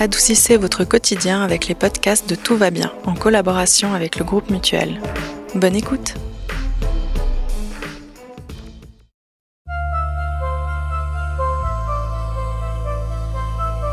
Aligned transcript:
adoucissez 0.00 0.56
votre 0.56 0.84
quotidien 0.84 1.42
avec 1.42 1.68
les 1.68 1.74
podcasts 1.74 2.28
de 2.28 2.34
Tout 2.34 2.56
va 2.56 2.70
bien, 2.70 2.92
en 3.06 3.14
collaboration 3.14 3.94
avec 3.94 4.16
le 4.16 4.24
groupe 4.24 4.50
Mutuel. 4.50 5.00
Bonne 5.54 5.76
écoute 5.76 6.14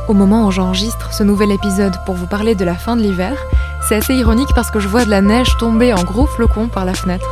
Au 0.07 0.13
moment 0.13 0.47
où 0.47 0.51
j'enregistre 0.51 1.13
ce 1.13 1.23
nouvel 1.23 1.51
épisode 1.51 1.95
pour 2.05 2.15
vous 2.15 2.27
parler 2.27 2.53
de 2.53 2.65
la 2.65 2.75
fin 2.75 2.97
de 2.97 3.01
l'hiver, 3.01 3.37
c'est 3.87 3.95
assez 3.95 4.13
ironique 4.13 4.53
parce 4.53 4.69
que 4.69 4.79
je 4.79 4.87
vois 4.87 5.05
de 5.05 5.09
la 5.09 5.21
neige 5.21 5.55
tomber 5.57 5.93
en 5.93 6.03
gros 6.03 6.25
flocons 6.25 6.67
par 6.67 6.83
la 6.83 6.93
fenêtre. 6.93 7.27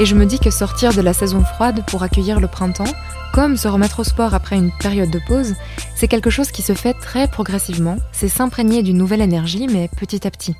Et 0.00 0.06
je 0.06 0.14
me 0.14 0.26
dis 0.26 0.38
que 0.38 0.50
sortir 0.50 0.92
de 0.92 1.02
la 1.02 1.12
saison 1.12 1.44
froide 1.44 1.84
pour 1.86 2.02
accueillir 2.02 2.40
le 2.40 2.48
printemps, 2.48 2.92
comme 3.32 3.56
se 3.56 3.68
remettre 3.68 4.00
au 4.00 4.04
sport 4.04 4.34
après 4.34 4.56
une 4.56 4.72
période 4.72 5.10
de 5.10 5.20
pause, 5.26 5.54
c'est 5.94 6.08
quelque 6.08 6.30
chose 6.30 6.50
qui 6.50 6.62
se 6.62 6.72
fait 6.72 6.94
très 6.94 7.28
progressivement, 7.28 7.96
c'est 8.10 8.28
s'imprégner 8.28 8.82
d'une 8.82 8.98
nouvelle 8.98 9.20
énergie, 9.20 9.68
mais 9.70 9.88
petit 9.96 10.26
à 10.26 10.30
petit. 10.30 10.56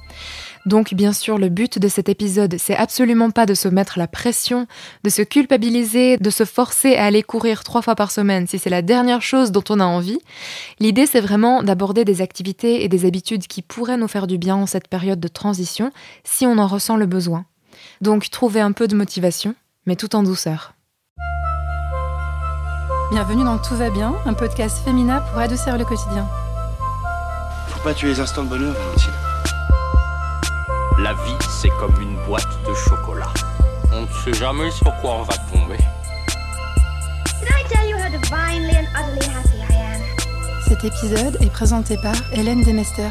Donc 0.65 0.95
bien 0.95 1.13
sûr, 1.13 1.39
le 1.39 1.49
but 1.49 1.79
de 1.79 1.89
cet 1.89 2.09
épisode, 2.09 2.57
c'est 2.59 2.77
absolument 2.77 3.31
pas 3.31 3.47
de 3.47 3.55
se 3.55 3.69
mettre 3.69 3.99
la 3.99 4.07
pression, 4.07 4.67
de 5.03 5.11
se 5.11 5.23
culpabiliser, 5.23 6.19
de 6.19 6.31
se 6.31 6.45
forcer 6.45 6.95
à 6.95 7.07
aller 7.07 7.23
courir 7.23 7.65
trois 7.65 7.83
fois 7.83 7.95
par 7.95 8.11
semaine 8.11 8.47
si 8.47 8.59
c'est 8.59 8.71
la 8.71 8.83
dernière 8.83 9.23
chose 9.23 9.51
dont 9.51 9.65
on 9.71 9.81
a 9.81 9.85
envie. 9.85 10.21
L'idée, 10.79 11.07
c'est 11.07 11.21
vraiment 11.21 11.63
d'aborder 11.63 12.05
des 12.05 12.21
activités 12.21 12.85
et 12.85 12.89
des 12.89 13.07
habitudes 13.07 13.47
qui 13.47 13.63
pourraient 13.63 13.97
nous 13.97 14.09
faire 14.09 14.27
du 14.27 14.39
bien 14.39 14.57
en 14.57 14.67
cette 14.67 14.89
période 14.89 15.21
de 15.21 15.29
transition 15.29 15.91
si 16.23 16.47
on 16.47 16.59
en 16.59 16.69
ressent 16.69 16.97
le 16.97 17.07
besoin. 17.07 17.45
Donc 18.03 18.31
trouver 18.31 18.61
un 18.61 18.73
peu 18.73 18.89
de 18.89 18.97
motivation, 18.97 19.55
mais 19.87 19.95
tout 19.95 20.17
en 20.17 20.25
douceur. 20.25 20.75
Bienvenue 23.13 23.45
dans 23.45 23.59
Tout 23.59 23.77
va 23.77 23.91
bien, 23.91 24.13
un 24.27 24.35
podcast 24.35 24.79
féminin 24.85 25.21
pour 25.21 25.39
adoucir 25.39 25.79
le 25.79 25.85
quotidien. 25.85 26.27
Faut 27.69 27.81
pas 27.85 27.95
tuer 27.95 28.09
les 28.09 28.19
instants 28.19 28.43
de 28.43 28.49
bonheur, 28.49 28.75
Valentine. 28.75 29.13
La 30.99 31.13
vie, 31.13 31.47
c'est 31.49 31.71
comme 31.79 31.95
une 32.03 32.17
boîte 32.27 32.49
de 32.67 32.75
chocolat. 32.75 33.33
On 33.93 34.01
ne 34.01 34.07
sait 34.25 34.37
jamais 34.37 34.73
sur 34.73 34.93
quoi 34.97 35.19
on 35.21 35.23
va 35.23 35.35
tomber. 35.53 35.79
Cet 40.67 40.83
épisode 40.83 41.39
est 41.41 41.53
présenté 41.53 41.97
par 41.99 42.17
Hélène 42.33 42.65
Demester. 42.65 43.11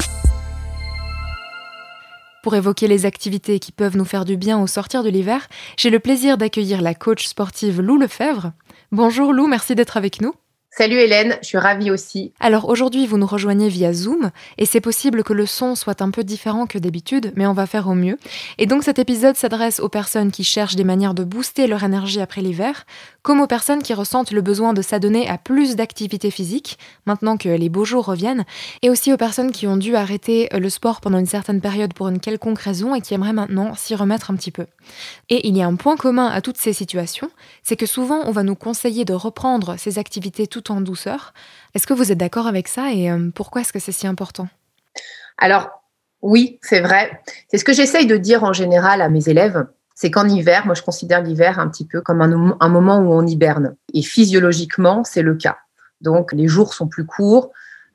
Pour 2.42 2.56
évoquer 2.56 2.88
les 2.88 3.06
activités 3.06 3.60
qui 3.60 3.72
peuvent 3.72 3.96
nous 3.96 4.06
faire 4.06 4.26
du 4.26 4.36
bien 4.36 4.60
au 4.60 4.66
sortir 4.66 5.04
de 5.04 5.10
l'hiver, 5.10 5.48
j'ai 5.78 5.92
le 5.92 6.00
plaisir 6.00 6.40
d'accueillir 6.40 6.82
la 6.82 6.96
coach 6.96 7.28
sportive 7.28 7.82
Lou 7.82 8.00
Lefebvre. 8.00 8.54
Bonjour 8.92 9.32
Lou, 9.32 9.46
merci 9.46 9.76
d'être 9.76 9.96
avec 9.96 10.22
nous. 10.22 10.34
Salut 10.74 10.96
Hélène, 10.96 11.38
je 11.42 11.48
suis 11.48 11.58
ravie 11.58 11.92
aussi. 11.92 12.34
Alors 12.40 12.70
aujourd'hui, 12.70 13.06
vous 13.06 13.18
nous 13.18 13.28
rejoignez 13.28 13.68
via 13.68 13.92
Zoom 13.92 14.32
et 14.58 14.66
c'est 14.66 14.80
possible 14.80 15.22
que 15.22 15.34
le 15.34 15.46
son 15.46 15.76
soit 15.76 16.02
un 16.02 16.12
peu 16.12 16.24
différent 16.24 16.66
que 16.66 16.78
d'habitude, 16.78 17.34
mais 17.36 17.46
on 17.46 17.54
va 17.54 17.68
faire 17.68 17.90
au 17.90 17.94
mieux. 17.94 18.18
Et 18.58 18.68
donc 18.68 18.84
cet 18.84 18.98
épisode 18.98 19.36
s'adresse 19.36 19.82
aux 19.82 19.90
personnes 19.90 20.32
qui 20.32 20.46
cherchent 20.46 20.78
des 20.78 20.86
manières 20.86 21.14
de 21.14 21.26
booster 21.26 21.68
leur 21.68 21.84
énergie 21.84 22.22
après 22.22 22.42
l'hiver, 22.42 22.86
comme 23.24 23.42
aux 23.42 23.48
personnes 23.48 23.84
qui 23.84 23.94
ressentent 23.94 24.32
le 24.32 24.42
besoin 24.42 24.74
de 24.74 24.82
s'adonner 24.82 25.28
à 25.28 25.38
plus 25.38 25.76
d'activité 25.76 26.32
physique 26.32 26.78
maintenant 27.06 27.38
que 27.38 27.50
les 27.50 27.70
beaux 27.70 27.86
jours 27.86 28.06
reviennent, 28.06 28.46
et 28.82 28.90
aussi 28.90 29.14
aux 29.14 29.18
personnes 29.18 29.52
qui 29.52 29.68
ont 29.68 29.78
dû 29.78 29.96
arrêter 29.96 30.50
le 30.52 30.70
sport 30.70 31.02
pendant 31.02 31.20
une 31.20 31.26
certaine 31.26 31.62
période 31.62 31.94
pour 31.94 32.08
une 32.08 32.20
quelconque 32.20 32.60
raison 32.60 32.96
et 32.96 33.02
qui 33.02 33.14
aimeraient 33.14 33.34
maintenant 33.34 33.74
s'y 33.76 33.96
remettre 33.96 34.32
un 34.32 34.36
petit 34.36 34.52
peu. 34.52 34.66
Et 35.30 35.48
il 35.48 35.58
y 35.58 35.62
a 35.62 35.68
un 35.68 35.76
point 35.76 35.98
commun 35.98 36.28
à 36.28 36.42
toutes 36.42 36.58
ces 36.58 36.74
situations, 36.74 37.30
c'est 37.64 37.76
que 37.76 37.86
souvent 37.86 38.22
on 38.26 38.32
va 38.32 38.44
nous 38.44 38.56
conseiller 38.56 39.06
de 39.06 39.14
reprendre 39.14 39.76
ces 39.78 40.00
activités 40.00 40.48
tout 40.48 40.72
en 40.72 40.82
douceur. 40.82 41.34
Est-ce 41.76 41.88
que 41.88 41.94
vous 41.94 42.12
êtes 42.12 42.18
d'accord 42.18 42.48
avec 42.48 42.68
ça 42.68 42.92
et 42.92 43.10
euh, 43.12 43.30
pourquoi 43.34 43.62
est-ce 43.62 43.74
que 43.74 43.80
c'est 43.80 43.92
si 43.92 44.08
important? 44.08 44.48
Alors, 45.38 45.70
oui, 46.22 46.60
c'est 46.62 46.82
vrai. 46.82 47.22
C'est 47.50 47.58
ce 47.58 47.64
que 47.64 47.74
j'essaye 47.74 48.06
de 48.06 48.18
dire 48.18 48.44
en 48.44 48.54
général 48.54 49.02
à 49.02 49.10
mes 49.10 49.28
élèves. 49.28 49.66
C'est 50.02 50.10
qu'en 50.10 50.28
hiver, 50.28 50.66
moi 50.66 50.74
je 50.74 50.82
considère 50.82 51.22
l'hiver 51.22 51.60
un 51.60 51.70
petit 51.70 51.86
peu 51.86 52.02
comme 52.02 52.24
un, 52.24 52.70
moment 52.70 52.98
où 52.98 53.14
on 53.14 53.24
hiberne. 53.24 53.76
Et 53.94 54.02
physiologiquement, 54.02 55.04
c'est 55.04 55.22
le 55.22 55.36
cas. 55.36 55.60
Donc, 56.02 56.34
les 56.34 56.48
jours 56.48 56.74
sont 56.74 56.88
plus 56.88 57.06
courts. 57.06 57.52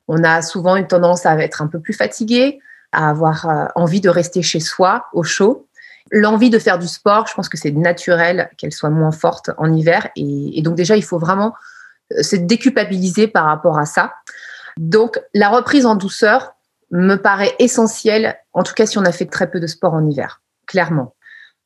On 0.07 0.23
a 0.23 0.41
souvent 0.41 0.77
une 0.77 0.87
tendance 0.87 1.25
à 1.25 1.37
être 1.39 1.61
un 1.61 1.67
peu 1.67 1.81
plus 1.81 1.91
fatigué, 1.91 2.61
à 2.93 3.09
avoir 3.09 3.49
euh, 3.49 3.65
envie 3.75 3.99
de 3.99 4.07
rester 4.07 4.41
chez 4.41 4.61
soi, 4.61 5.07
au 5.11 5.23
chaud. 5.23 5.67
L'envie 6.09 6.49
de 6.49 6.59
faire 6.59 6.79
du 6.79 6.87
sport, 6.87 7.27
je 7.27 7.33
pense 7.33 7.49
que 7.49 7.57
c'est 7.57 7.71
naturel 7.71 8.51
qu'elle 8.57 8.71
soit 8.71 8.89
moins 8.89 9.11
forte 9.11 9.51
en 9.57 9.73
hiver. 9.73 10.07
Et, 10.15 10.57
et 10.57 10.61
donc 10.61 10.75
déjà, 10.75 10.95
il 10.95 11.03
faut 11.03 11.19
vraiment 11.19 11.55
euh, 12.13 12.23
se 12.23 12.37
déculpabiliser 12.37 13.27
par 13.27 13.43
rapport 13.43 13.77
à 13.77 13.85
ça. 13.85 14.13
Donc, 14.77 15.19
la 15.33 15.49
reprise 15.49 15.85
en 15.85 15.95
douceur 15.95 16.53
me 16.89 17.15
paraît 17.15 17.53
essentielle, 17.59 18.37
en 18.53 18.63
tout 18.63 18.75
cas 18.75 18.85
si 18.85 18.97
on 18.97 19.03
a 19.03 19.11
fait 19.11 19.25
très 19.25 19.51
peu 19.51 19.59
de 19.59 19.67
sport 19.67 19.93
en 19.93 20.09
hiver, 20.09 20.41
clairement. 20.67 21.16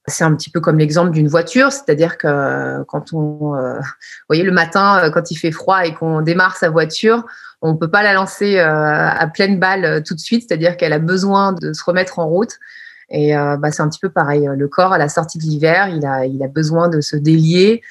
C'est 0.07 0.23
un 0.23 0.35
petit 0.35 0.49
peu 0.49 0.59
comme 0.59 0.79
l'exemple 0.79 1.11
d'une 1.11 1.27
voiture, 1.27 1.71
c'est-à-dire 1.71 2.17
que 2.17 2.83
quand 2.85 3.13
on, 3.13 3.55
euh, 3.55 3.77
vous 3.77 4.27
voyez, 4.27 4.43
le 4.43 4.51
matin, 4.51 4.99
euh, 5.03 5.09
quand 5.11 5.29
il 5.29 5.35
fait 5.35 5.51
froid 5.51 5.85
et 5.85 5.93
qu'on 5.93 6.21
démarre 6.21 6.57
sa 6.57 6.69
voiture, 6.69 7.23
on 7.61 7.73
ne 7.73 7.77
peut 7.77 7.89
pas 7.89 8.01
la 8.01 8.13
lancer 8.13 8.57
euh, 8.57 8.65
à 8.65 9.27
pleine 9.27 9.59
balle 9.59 9.85
euh, 9.85 10.01
tout 10.01 10.15
de 10.15 10.19
suite, 10.19 10.45
c'est-à-dire 10.47 10.75
qu'elle 10.75 10.93
a 10.93 10.99
besoin 10.99 11.53
de 11.53 11.73
se 11.73 11.83
remettre 11.83 12.17
en 12.17 12.27
route. 12.27 12.57
Et 13.11 13.37
euh, 13.37 13.57
bah, 13.57 13.71
c'est 13.71 13.83
un 13.83 13.89
petit 13.89 13.99
peu 13.99 14.09
pareil. 14.09 14.49
Le 14.51 14.67
corps, 14.67 14.93
à 14.93 14.97
la 14.97 15.09
sortie 15.09 15.37
de 15.37 15.43
l'hiver, 15.43 15.89
il 15.89 16.05
a, 16.05 16.25
il 16.25 16.41
a 16.43 16.47
besoin 16.47 16.89
de 16.89 17.01
se 17.01 17.15
délier. 17.15 17.81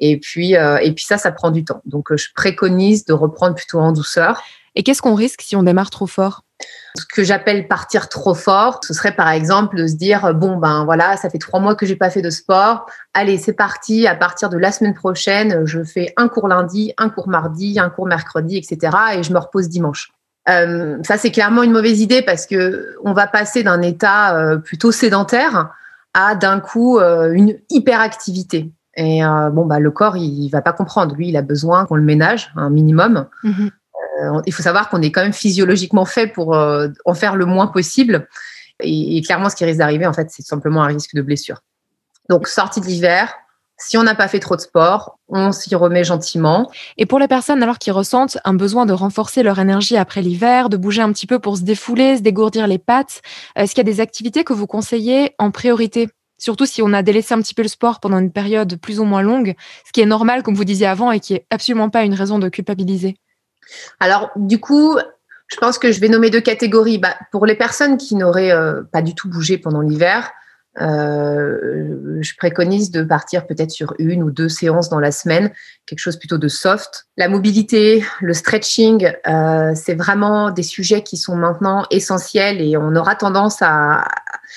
Et 0.00 0.18
puis, 0.18 0.56
euh, 0.56 0.78
et 0.78 0.92
puis 0.92 1.04
ça, 1.04 1.18
ça 1.18 1.30
prend 1.30 1.50
du 1.50 1.64
temps. 1.64 1.82
Donc, 1.84 2.10
euh, 2.10 2.16
je 2.16 2.28
préconise 2.34 3.04
de 3.04 3.12
reprendre 3.12 3.54
plutôt 3.54 3.78
en 3.78 3.92
douceur. 3.92 4.42
Et 4.74 4.82
qu'est-ce 4.82 5.02
qu'on 5.02 5.14
risque 5.14 5.42
si 5.42 5.54
on 5.54 5.62
démarre 5.62 5.90
trop 5.90 6.06
fort? 6.06 6.44
Ce 6.96 7.04
que 7.04 7.22
j'appelle 7.22 7.68
partir 7.68 8.08
trop 8.08 8.34
fort, 8.34 8.80
ce 8.82 8.92
serait 8.92 9.14
par 9.14 9.30
exemple 9.30 9.76
de 9.76 9.86
se 9.86 9.94
dire 9.94 10.34
bon 10.34 10.56
ben 10.56 10.84
voilà, 10.84 11.16
ça 11.16 11.30
fait 11.30 11.38
trois 11.38 11.60
mois 11.60 11.76
que 11.76 11.86
j'ai 11.86 11.96
pas 11.96 12.10
fait 12.10 12.22
de 12.22 12.30
sport. 12.30 12.86
Allez, 13.14 13.38
c'est 13.38 13.52
parti. 13.52 14.06
À 14.06 14.16
partir 14.16 14.48
de 14.48 14.58
la 14.58 14.72
semaine 14.72 14.94
prochaine, 14.94 15.66
je 15.66 15.84
fais 15.84 16.12
un 16.16 16.28
cours 16.28 16.48
lundi, 16.48 16.92
un 16.98 17.08
cours 17.08 17.28
mardi, 17.28 17.78
un 17.78 17.90
cours 17.90 18.06
mercredi, 18.06 18.56
etc. 18.56 18.96
Et 19.14 19.22
je 19.22 19.32
me 19.32 19.38
repose 19.38 19.68
dimanche. 19.68 20.10
Euh, 20.48 20.98
ça, 21.04 21.16
c'est 21.16 21.30
clairement 21.30 21.62
une 21.62 21.72
mauvaise 21.72 22.00
idée 22.00 22.22
parce 22.22 22.46
que 22.46 22.96
on 23.04 23.12
va 23.12 23.26
passer 23.26 23.62
d'un 23.62 23.82
état 23.82 24.36
euh, 24.36 24.56
plutôt 24.56 24.90
sédentaire 24.90 25.70
à 26.14 26.34
d'un 26.34 26.60
coup 26.60 26.98
euh, 26.98 27.32
une 27.32 27.56
hyperactivité. 27.70 28.72
Et 28.96 29.24
euh, 29.24 29.50
bon, 29.50 29.66
bah, 29.66 29.78
le 29.78 29.90
corps, 29.90 30.16
il, 30.16 30.44
il 30.44 30.48
va 30.50 30.62
pas 30.62 30.72
comprendre. 30.72 31.14
Lui, 31.14 31.28
il 31.28 31.36
a 31.36 31.42
besoin 31.42 31.86
qu'on 31.86 31.94
le 31.96 32.02
ménage 32.02 32.52
un 32.56 32.70
minimum. 32.70 33.26
Mhm. 33.44 33.66
Euh, 33.66 33.70
il 34.46 34.52
faut 34.52 34.62
savoir 34.62 34.88
qu'on 34.88 35.02
est 35.02 35.10
quand 35.10 35.22
même 35.22 35.32
physiologiquement 35.32 36.04
fait 36.04 36.26
pour 36.26 36.54
euh, 36.54 36.88
en 37.04 37.14
faire 37.14 37.36
le 37.36 37.46
moins 37.46 37.66
possible. 37.66 38.28
Et, 38.82 39.20
clairement, 39.22 39.50
ce 39.50 39.56
qui 39.56 39.64
risque 39.64 39.78
d'arriver, 39.78 40.06
en 40.06 40.12
fait, 40.12 40.28
c'est 40.30 40.42
simplement 40.42 40.82
un 40.82 40.86
risque 40.86 41.14
de 41.14 41.22
blessure. 41.22 41.60
Donc, 42.28 42.48
sortie 42.48 42.80
de 42.80 42.86
l'hiver, 42.86 43.34
si 43.76 43.98
on 43.98 44.02
n'a 44.02 44.14
pas 44.14 44.28
fait 44.28 44.40
trop 44.40 44.56
de 44.56 44.60
sport, 44.60 45.18
on 45.28 45.52
s'y 45.52 45.74
remet 45.74 46.04
gentiment. 46.04 46.70
Et 46.96 47.06
pour 47.06 47.18
les 47.18 47.28
personnes 47.28 47.62
alors 47.62 47.78
qui 47.78 47.90
ressentent 47.90 48.38
un 48.44 48.54
besoin 48.54 48.86
de 48.86 48.92
renforcer 48.92 49.42
leur 49.42 49.58
énergie 49.58 49.96
après 49.96 50.22
l'hiver, 50.22 50.68
de 50.68 50.76
bouger 50.76 51.02
un 51.02 51.12
petit 51.12 51.26
peu 51.26 51.38
pour 51.38 51.56
se 51.56 51.62
défouler, 51.62 52.18
se 52.18 52.22
dégourdir 52.22 52.66
les 52.66 52.78
pattes, 52.78 53.22
est-ce 53.56 53.74
qu'il 53.74 53.86
y 53.86 53.88
a 53.88 53.92
des 53.92 54.00
activités 54.00 54.44
que 54.44 54.52
vous 54.52 54.66
conseillez 54.66 55.34
en 55.38 55.50
priorité? 55.50 56.08
Surtout 56.38 56.66
si 56.66 56.82
on 56.82 56.92
a 56.92 57.02
délaissé 57.02 57.34
un 57.34 57.40
petit 57.40 57.54
peu 57.54 57.62
le 57.62 57.68
sport 57.68 58.00
pendant 58.00 58.18
une 58.18 58.32
période 58.32 58.76
plus 58.80 58.98
ou 58.98 59.04
moins 59.04 59.22
longue, 59.22 59.54
ce 59.86 59.92
qui 59.92 60.00
est 60.00 60.06
normal, 60.06 60.42
comme 60.42 60.54
vous 60.54 60.64
disiez 60.64 60.86
avant, 60.86 61.10
et 61.10 61.20
qui 61.20 61.34
est 61.34 61.46
absolument 61.50 61.90
pas 61.90 62.02
une 62.04 62.14
raison 62.14 62.38
de 62.38 62.48
culpabiliser. 62.48 63.16
Alors, 63.98 64.30
du 64.36 64.60
coup, 64.60 64.98
je 65.48 65.56
pense 65.56 65.78
que 65.78 65.92
je 65.92 66.00
vais 66.00 66.08
nommer 66.08 66.30
deux 66.30 66.40
catégories. 66.40 66.98
Bah, 66.98 67.14
pour 67.32 67.46
les 67.46 67.56
personnes 67.56 67.96
qui 67.96 68.14
n'auraient 68.14 68.52
euh, 68.52 68.82
pas 68.92 69.02
du 69.02 69.14
tout 69.14 69.28
bougé 69.28 69.58
pendant 69.58 69.80
l'hiver, 69.80 70.30
euh, 70.80 72.20
je 72.20 72.32
préconise 72.36 72.92
de 72.92 73.02
partir 73.02 73.46
peut-être 73.46 73.72
sur 73.72 73.94
une 73.98 74.22
ou 74.22 74.30
deux 74.30 74.48
séances 74.48 74.88
dans 74.88 75.00
la 75.00 75.10
semaine, 75.10 75.50
quelque 75.84 75.98
chose 75.98 76.16
plutôt 76.16 76.38
de 76.38 76.46
soft. 76.46 77.06
La 77.16 77.28
mobilité, 77.28 78.04
le 78.20 78.32
stretching, 78.32 79.12
euh, 79.26 79.72
c'est 79.74 79.94
vraiment 79.94 80.50
des 80.50 80.62
sujets 80.62 81.02
qui 81.02 81.16
sont 81.16 81.34
maintenant 81.34 81.84
essentiels 81.90 82.60
et 82.60 82.76
on 82.76 82.94
aura 82.94 83.16
tendance 83.16 83.58
à, 83.62 84.06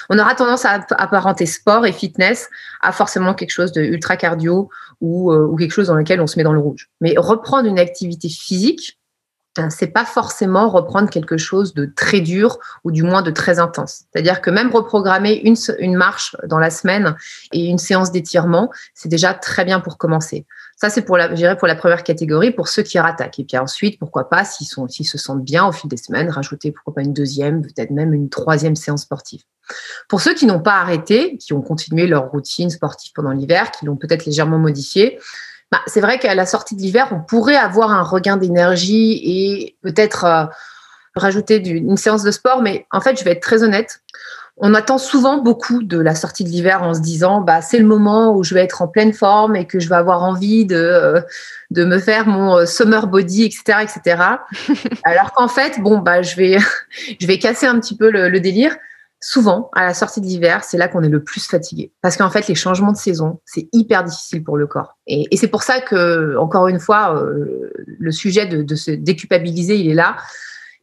on 0.09 0.19
aura 0.19 0.35
tendance 0.35 0.65
à 0.65 0.85
apparenter 0.91 1.47
sport 1.47 1.87
et 1.87 1.91
fitness 1.91 2.47
à 2.81 2.91
forcément 2.91 3.33
quelque 3.33 3.51
chose 3.51 3.71
de 3.71 3.81
ultra 3.81 4.15
cardio 4.15 4.69
ou, 5.01 5.33
quelque 5.57 5.71
chose 5.71 5.87
dans 5.87 5.95
lequel 5.95 6.21
on 6.21 6.27
se 6.27 6.37
met 6.37 6.43
dans 6.43 6.53
le 6.53 6.59
rouge. 6.59 6.89
Mais 7.01 7.15
reprendre 7.17 7.67
une 7.67 7.79
activité 7.79 8.29
physique, 8.29 8.99
c'est 9.69 9.87
pas 9.87 10.05
forcément 10.05 10.69
reprendre 10.69 11.09
quelque 11.09 11.37
chose 11.37 11.73
de 11.73 11.85
très 11.85 12.21
dur 12.21 12.57
ou 12.83 12.91
du 12.91 13.03
moins 13.03 13.21
de 13.21 13.31
très 13.31 13.59
intense. 13.59 14.03
C'est-à-dire 14.11 14.41
que 14.41 14.49
même 14.49 14.71
reprogrammer 14.71 15.41
une, 15.79 15.95
marche 15.95 16.35
dans 16.47 16.59
la 16.59 16.69
semaine 16.69 17.15
et 17.51 17.65
une 17.65 17.77
séance 17.77 18.11
d'étirement, 18.11 18.71
c'est 18.95 19.09
déjà 19.09 19.33
très 19.33 19.65
bien 19.65 19.79
pour 19.79 19.97
commencer. 19.97 20.45
Ça, 20.75 20.89
c'est 20.89 21.03
pour 21.03 21.17
la, 21.17 21.55
pour 21.55 21.67
la 21.67 21.75
première 21.75 22.03
catégorie, 22.03 22.51
pour 22.51 22.67
ceux 22.67 22.83
qui 22.83 22.97
rattaquent. 22.99 23.39
Et 23.39 23.45
puis 23.45 23.57
ensuite, 23.57 23.99
pourquoi 23.99 24.29
pas, 24.29 24.43
s'ils 24.43 24.67
sont, 24.67 24.87
s'ils 24.87 25.07
se 25.07 25.17
sentent 25.17 25.43
bien 25.43 25.65
au 25.65 25.71
fil 25.71 25.89
des 25.89 25.97
semaines, 25.97 26.29
rajouter 26.29 26.71
pourquoi 26.71 26.95
pas 26.95 27.01
une 27.01 27.13
deuxième, 27.13 27.61
peut-être 27.61 27.91
même 27.91 28.13
une 28.13 28.29
troisième 28.29 28.75
séance 28.75 29.03
sportive. 29.03 29.41
Pour 30.09 30.21
ceux 30.21 30.33
qui 30.33 30.45
n'ont 30.45 30.59
pas 30.59 30.75
arrêté, 30.75 31.37
qui 31.37 31.53
ont 31.53 31.61
continué 31.61 32.07
leur 32.07 32.31
routine 32.31 32.69
sportive 32.69 33.11
pendant 33.13 33.31
l'hiver, 33.31 33.71
qui 33.71 33.85
l'ont 33.85 33.95
peut-être 33.95 34.25
légèrement 34.25 34.59
modifiée, 34.59 35.19
bah, 35.73 35.79
c'est 35.87 36.01
vrai 36.01 36.19
qu'à 36.19 36.35
la 36.35 36.45
sortie 36.45 36.75
de 36.75 36.81
l'hiver, 36.81 37.07
on 37.09 37.19
pourrait 37.19 37.55
avoir 37.55 37.89
un 37.89 38.03
regain 38.03 38.37
d'énergie 38.37 39.19
et 39.23 39.75
peut-être 39.81 40.23
euh, 40.25 40.45
rajouter 41.15 41.59
du- 41.59 41.77
une 41.77 41.97
séance 41.97 42.21
de 42.21 42.29
sport, 42.29 42.61
mais 42.61 42.85
en 42.91 43.01
fait, 43.01 43.17
je 43.19 43.23
vais 43.23 43.31
être 43.31 43.41
très 43.41 43.63
honnête. 43.63 44.01
On 44.57 44.75
attend 44.75 44.99
souvent 44.99 45.39
beaucoup 45.39 45.81
de 45.81 45.99
la 45.99 46.13
sortie 46.13 46.43
de 46.43 46.49
l'hiver 46.49 46.83
en 46.83 46.93
se 46.93 46.99
disant, 46.99 47.41
bah, 47.41 47.63
c'est 47.63 47.79
le 47.79 47.87
moment 47.87 48.35
où 48.35 48.43
je 48.43 48.53
vais 48.53 48.61
être 48.63 48.83
en 48.83 48.87
pleine 48.87 49.13
forme 49.13 49.55
et 49.55 49.65
que 49.65 49.79
je 49.79 49.89
vais 49.89 49.95
avoir 49.95 50.21
envie 50.21 50.67
de, 50.67 50.75
euh, 50.75 51.21
de 51.71 51.85
me 51.85 51.97
faire 51.97 52.27
mon 52.27 52.57
euh, 52.57 52.65
summer 52.67 53.07
body, 53.07 53.45
etc., 53.45 53.79
etc. 53.81 54.21
Alors 55.05 55.31
qu'en 55.31 55.47
fait, 55.47 55.79
bon, 55.79 55.97
bah, 55.97 56.21
je 56.21 56.35
vais, 56.35 56.59
je 57.19 57.25
vais 57.25 57.39
casser 57.39 57.65
un 57.65 57.79
petit 57.79 57.97
peu 57.97 58.11
le, 58.11 58.29
le 58.29 58.39
délire. 58.39 58.75
Souvent, 59.25 59.69
à 59.73 59.85
la 59.85 59.93
sortie 59.93 60.19
de 60.19 60.25
l'hiver, 60.25 60.65
c'est 60.65 60.77
là 60.77 60.89
qu'on 60.89 61.01
est 61.01 61.07
le 61.07 61.23
plus 61.23 61.47
fatigué. 61.47 61.93
Parce 62.01 62.17
qu'en 62.17 62.29
fait, 62.29 62.49
les 62.49 62.55
changements 62.55 62.91
de 62.91 62.97
saison, 62.97 63.39
c'est 63.45 63.69
hyper 63.71 64.03
difficile 64.03 64.43
pour 64.43 64.57
le 64.57 64.67
corps. 64.67 64.97
Et, 65.07 65.29
c'est 65.37 65.47
pour 65.47 65.63
ça 65.63 65.79
que, 65.79 66.35
encore 66.35 66.67
une 66.67 66.81
fois, 66.81 67.15
euh, 67.15 67.71
le 67.87 68.11
sujet 68.11 68.47
de, 68.47 68.63
de 68.63 68.75
se 68.75 68.91
déculpabiliser, 68.91 69.77
il 69.77 69.89
est 69.89 69.93
là. 69.93 70.17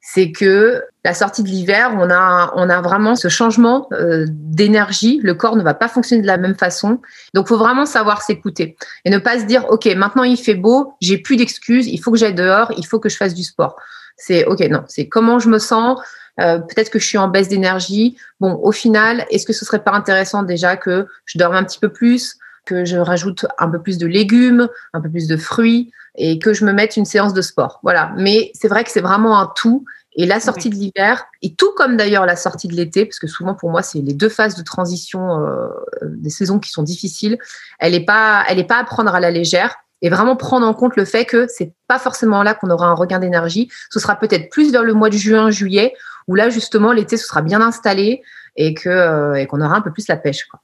C'est 0.00 0.32
que 0.32 0.82
la 1.04 1.12
sortie 1.12 1.42
de 1.42 1.48
l'hiver, 1.48 1.94
on 1.98 2.08
a, 2.08 2.50
on 2.56 2.70
a 2.70 2.80
vraiment 2.80 3.14
ce 3.14 3.28
changement 3.28 3.86
euh, 3.92 4.24
d'énergie. 4.30 5.20
Le 5.22 5.34
corps 5.34 5.56
ne 5.56 5.62
va 5.62 5.74
pas 5.74 5.88
fonctionner 5.88 6.22
de 6.22 6.26
la 6.26 6.38
même 6.38 6.54
façon. 6.54 6.98
Donc, 7.34 7.46
faut 7.46 7.58
vraiment 7.58 7.84
savoir 7.84 8.22
s'écouter 8.22 8.74
et 9.04 9.10
ne 9.10 9.18
pas 9.18 9.38
se 9.38 9.44
dire, 9.44 9.66
OK, 9.68 9.84
maintenant 9.96 10.24
il 10.24 10.38
fait 10.38 10.54
beau, 10.54 10.94
j'ai 11.02 11.18
plus 11.18 11.36
d'excuses, 11.36 11.88
il 11.88 11.98
faut 11.98 12.10
que 12.10 12.16
j'aille 12.16 12.32
dehors, 12.32 12.72
il 12.78 12.86
faut 12.86 13.00
que 13.00 13.10
je 13.10 13.18
fasse 13.18 13.34
du 13.34 13.42
sport. 13.42 13.76
C'est 14.16 14.46
OK, 14.46 14.60
non, 14.70 14.82
c'est 14.88 15.08
comment 15.08 15.38
je 15.38 15.50
me 15.50 15.58
sens, 15.58 16.00
euh, 16.38 16.58
peut-être 16.58 16.90
que 16.90 16.98
je 16.98 17.06
suis 17.06 17.18
en 17.18 17.28
baisse 17.28 17.48
d'énergie. 17.48 18.16
Bon, 18.40 18.54
au 18.62 18.72
final, 18.72 19.26
est-ce 19.30 19.46
que 19.46 19.52
ce 19.52 19.64
serait 19.64 19.82
pas 19.82 19.92
intéressant 19.92 20.42
déjà 20.42 20.76
que 20.76 21.06
je 21.24 21.38
dorme 21.38 21.56
un 21.56 21.64
petit 21.64 21.78
peu 21.78 21.88
plus, 21.90 22.36
que 22.64 22.84
je 22.84 22.96
rajoute 22.98 23.46
un 23.58 23.68
peu 23.68 23.80
plus 23.80 23.98
de 23.98 24.06
légumes, 24.06 24.68
un 24.92 25.00
peu 25.00 25.10
plus 25.10 25.26
de 25.26 25.36
fruits 25.36 25.90
et 26.16 26.38
que 26.38 26.52
je 26.52 26.64
me 26.64 26.72
mette 26.72 26.96
une 26.96 27.04
séance 27.04 27.34
de 27.34 27.42
sport? 27.42 27.80
Voilà. 27.82 28.12
Mais 28.16 28.52
c'est 28.54 28.68
vrai 28.68 28.84
que 28.84 28.90
c'est 28.90 29.00
vraiment 29.00 29.40
un 29.40 29.50
tout. 29.54 29.84
Et 30.16 30.26
la 30.26 30.40
sortie 30.40 30.70
de 30.70 30.74
l'hiver, 30.74 31.24
et 31.40 31.54
tout 31.54 31.72
comme 31.76 31.96
d'ailleurs 31.96 32.26
la 32.26 32.34
sortie 32.34 32.66
de 32.66 32.74
l'été, 32.74 33.06
parce 33.06 33.20
que 33.20 33.28
souvent 33.28 33.54
pour 33.54 33.70
moi 33.70 33.80
c'est 33.82 34.00
les 34.00 34.12
deux 34.12 34.28
phases 34.28 34.56
de 34.56 34.62
transition 34.62 35.46
euh, 35.46 35.68
des 36.02 36.30
saisons 36.30 36.58
qui 36.58 36.70
sont 36.70 36.82
difficiles, 36.82 37.38
elle 37.78 37.92
n'est 37.92 38.04
pas, 38.04 38.44
elle 38.48 38.58
est 38.58 38.64
pas 38.64 38.78
à 38.78 38.84
prendre 38.84 39.14
à 39.14 39.20
la 39.20 39.30
légère 39.30 39.76
et 40.02 40.08
vraiment 40.08 40.36
prendre 40.36 40.66
en 40.66 40.74
compte 40.74 40.96
le 40.96 41.04
fait 41.04 41.24
que 41.24 41.46
c'est 41.48 41.72
pas 41.86 41.98
forcément 41.98 42.42
là 42.42 42.54
qu'on 42.54 42.70
aura 42.70 42.86
un 42.86 42.94
regain 42.94 43.18
d'énergie. 43.18 43.70
Ce 43.90 44.00
sera 44.00 44.16
peut-être 44.16 44.50
plus 44.50 44.72
vers 44.72 44.82
le 44.82 44.94
mois 44.94 45.10
de 45.10 45.16
juin, 45.16 45.50
juillet, 45.50 45.94
où 46.30 46.36
là 46.36 46.48
justement 46.48 46.92
l'été 46.92 47.16
se 47.16 47.26
sera 47.26 47.42
bien 47.42 47.60
installé 47.60 48.22
et 48.56 48.72
que 48.72 48.88
euh, 48.88 49.34
et 49.34 49.48
qu'on 49.48 49.60
aura 49.60 49.74
un 49.74 49.80
peu 49.80 49.92
plus 49.92 50.06
la 50.06 50.16
pêche. 50.16 50.44
Quoi. 50.44 50.60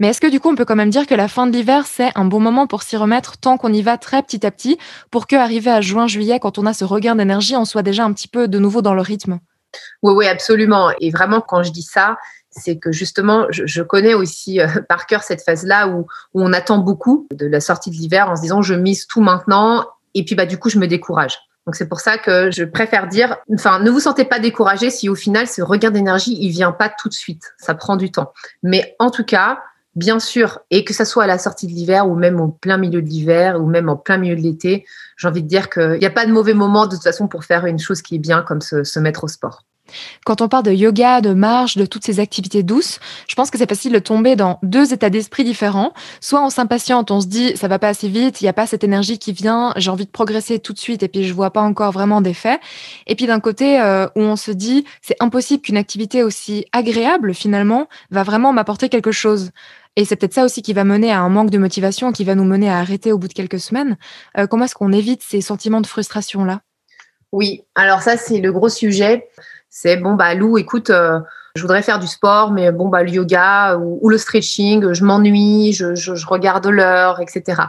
Mais 0.00 0.08
est-ce 0.08 0.20
que 0.20 0.26
du 0.26 0.40
coup, 0.40 0.50
on 0.50 0.56
peut 0.56 0.64
quand 0.64 0.74
même 0.74 0.90
dire 0.90 1.06
que 1.06 1.14
la 1.14 1.28
fin 1.28 1.46
de 1.46 1.52
l'hiver, 1.52 1.86
c'est 1.86 2.10
un 2.16 2.24
bon 2.24 2.40
moment 2.40 2.66
pour 2.66 2.82
s'y 2.82 2.96
remettre 2.96 3.36
tant 3.36 3.56
qu'on 3.56 3.72
y 3.72 3.82
va 3.82 3.98
très 3.98 4.20
petit 4.22 4.44
à 4.44 4.50
petit, 4.50 4.78
pour 5.12 5.28
que 5.28 5.36
arrivé 5.36 5.70
à 5.70 5.80
juin, 5.80 6.08
juillet, 6.08 6.40
quand 6.40 6.58
on 6.58 6.66
a 6.66 6.72
ce 6.72 6.84
regain 6.84 7.14
d'énergie, 7.14 7.54
on 7.54 7.64
soit 7.64 7.82
déjà 7.82 8.04
un 8.04 8.12
petit 8.12 8.26
peu 8.26 8.48
de 8.48 8.58
nouveau 8.58 8.82
dans 8.82 8.94
le 8.94 9.00
rythme? 9.00 9.38
Oui, 10.02 10.12
oui, 10.16 10.26
absolument. 10.26 10.90
Et 11.00 11.10
vraiment, 11.10 11.40
quand 11.40 11.62
je 11.62 11.70
dis 11.70 11.82
ça, 11.82 12.16
c'est 12.50 12.76
que 12.76 12.90
justement, 12.90 13.46
je, 13.50 13.64
je 13.64 13.82
connais 13.82 14.14
aussi 14.14 14.60
euh, 14.60 14.66
par 14.88 15.06
cœur 15.06 15.22
cette 15.22 15.42
phase-là 15.42 15.86
où, 15.86 16.06
où 16.34 16.42
on 16.42 16.52
attend 16.52 16.78
beaucoup 16.78 17.28
de 17.32 17.46
la 17.46 17.60
sortie 17.60 17.90
de 17.90 17.96
l'hiver 17.96 18.28
en 18.28 18.34
se 18.34 18.42
disant 18.42 18.60
je 18.60 18.74
mise 18.74 19.06
tout 19.06 19.20
maintenant 19.20 19.86
et 20.14 20.24
puis 20.24 20.34
bah 20.34 20.46
du 20.46 20.58
coup 20.58 20.68
je 20.68 20.78
me 20.78 20.88
décourage. 20.88 21.38
Donc 21.66 21.74
c'est 21.74 21.88
pour 21.88 22.00
ça 22.00 22.16
que 22.16 22.50
je 22.52 22.62
préfère 22.62 23.08
dire, 23.08 23.36
enfin, 23.52 23.80
ne 23.80 23.90
vous 23.90 24.00
sentez 24.00 24.24
pas 24.24 24.38
découragé 24.38 24.88
si 24.88 25.08
au 25.08 25.16
final 25.16 25.48
ce 25.48 25.62
regain 25.62 25.90
d'énergie 25.90 26.36
il 26.40 26.50
vient 26.50 26.72
pas 26.72 26.88
tout 26.88 27.08
de 27.08 27.14
suite, 27.14 27.54
ça 27.58 27.74
prend 27.74 27.96
du 27.96 28.12
temps. 28.12 28.32
Mais 28.62 28.94
en 29.00 29.10
tout 29.10 29.24
cas, 29.24 29.58
bien 29.96 30.20
sûr, 30.20 30.60
et 30.70 30.84
que 30.84 30.94
ça 30.94 31.04
soit 31.04 31.24
à 31.24 31.26
la 31.26 31.38
sortie 31.38 31.66
de 31.66 31.72
l'hiver 31.72 32.08
ou 32.08 32.14
même 32.14 32.40
au 32.40 32.48
plein 32.48 32.76
milieu 32.76 33.02
de 33.02 33.08
l'hiver 33.08 33.60
ou 33.60 33.66
même 33.66 33.88
en 33.88 33.96
plein 33.96 34.18
milieu 34.18 34.36
de 34.36 34.42
l'été, 34.42 34.86
j'ai 35.16 35.26
envie 35.26 35.42
de 35.42 35.48
dire 35.48 35.68
qu'il 35.68 35.98
n'y 35.98 36.06
a 36.06 36.10
pas 36.10 36.26
de 36.26 36.32
mauvais 36.32 36.54
moment 36.54 36.86
de 36.86 36.94
toute 36.94 37.02
façon 37.02 37.26
pour 37.26 37.44
faire 37.44 37.66
une 37.66 37.80
chose 37.80 38.00
qui 38.00 38.14
est 38.14 38.20
bien 38.20 38.42
comme 38.42 38.60
se, 38.60 38.84
se 38.84 39.00
mettre 39.00 39.24
au 39.24 39.28
sport. 39.28 39.64
Quand 40.24 40.40
on 40.40 40.48
parle 40.48 40.64
de 40.64 40.72
yoga, 40.72 41.20
de 41.20 41.32
marche, 41.32 41.76
de 41.76 41.86
toutes 41.86 42.04
ces 42.04 42.20
activités 42.20 42.62
douces, 42.62 42.98
je 43.28 43.34
pense 43.34 43.50
que 43.50 43.58
c'est 43.58 43.68
facile 43.68 43.92
de 43.92 43.98
tomber 43.98 44.36
dans 44.36 44.58
deux 44.62 44.92
états 44.92 45.10
d'esprit 45.10 45.44
différents. 45.44 45.92
Soit 46.20 46.44
on 46.44 46.50
s'impatiente, 46.50 47.10
on 47.10 47.20
se 47.20 47.26
dit 47.26 47.56
ça 47.56 47.68
va 47.68 47.78
pas 47.78 47.88
assez 47.88 48.08
vite, 48.08 48.40
il 48.40 48.44
n'y 48.44 48.48
a 48.48 48.52
pas 48.52 48.66
cette 48.66 48.84
énergie 48.84 49.18
qui 49.18 49.32
vient, 49.32 49.72
j'ai 49.76 49.90
envie 49.90 50.06
de 50.06 50.10
progresser 50.10 50.58
tout 50.58 50.72
de 50.72 50.78
suite 50.78 51.02
et 51.02 51.08
puis 51.08 51.24
je 51.24 51.34
vois 51.34 51.50
pas 51.50 51.62
encore 51.62 51.92
vraiment 51.92 52.20
d'effet. 52.20 52.58
Et 53.06 53.14
puis 53.14 53.26
d'un 53.26 53.40
côté 53.40 53.80
euh, 53.80 54.06
où 54.16 54.20
on 54.20 54.36
se 54.36 54.50
dit 54.50 54.84
c'est 55.02 55.16
impossible 55.20 55.62
qu'une 55.62 55.76
activité 55.76 56.22
aussi 56.22 56.66
agréable 56.72 57.34
finalement 57.34 57.88
va 58.10 58.22
vraiment 58.22 58.52
m'apporter 58.52 58.88
quelque 58.88 59.12
chose. 59.12 59.50
Et 59.96 60.04
c'est 60.04 60.16
peut-être 60.16 60.34
ça 60.34 60.44
aussi 60.44 60.60
qui 60.60 60.74
va 60.74 60.84
mener 60.84 61.10
à 61.10 61.20
un 61.20 61.30
manque 61.30 61.50
de 61.50 61.58
motivation, 61.58 62.12
qui 62.12 62.24
va 62.24 62.34
nous 62.34 62.44
mener 62.44 62.68
à 62.68 62.78
arrêter 62.78 63.12
au 63.12 63.18
bout 63.18 63.28
de 63.28 63.32
quelques 63.32 63.60
semaines. 63.60 63.96
Euh, 64.36 64.46
comment 64.46 64.66
est-ce 64.66 64.74
qu'on 64.74 64.92
évite 64.92 65.22
ces 65.22 65.40
sentiments 65.40 65.80
de 65.80 65.86
frustration 65.86 66.44
là 66.44 66.60
Oui, 67.32 67.62
alors 67.74 68.02
ça 68.02 68.16
c'est 68.16 68.40
le 68.40 68.52
gros 68.52 68.68
sujet 68.68 69.28
c'est 69.78 69.98
bon 69.98 70.14
bah 70.14 70.32
Lou, 70.34 70.56
écoute, 70.56 70.88
euh, 70.88 71.20
je 71.54 71.60
voudrais 71.60 71.82
faire 71.82 71.98
du 71.98 72.06
sport, 72.06 72.50
mais 72.50 72.72
bon 72.72 72.88
bah 72.88 73.02
le 73.02 73.10
yoga 73.10 73.76
ou, 73.76 74.08
le 74.08 74.16
stretching, 74.16 74.94
je 74.94 75.04
m'ennuie, 75.04 75.74
je, 75.74 75.94
je, 75.94 76.26
regarde 76.26 76.66
l'heure, 76.66 77.20
etc. 77.20 77.60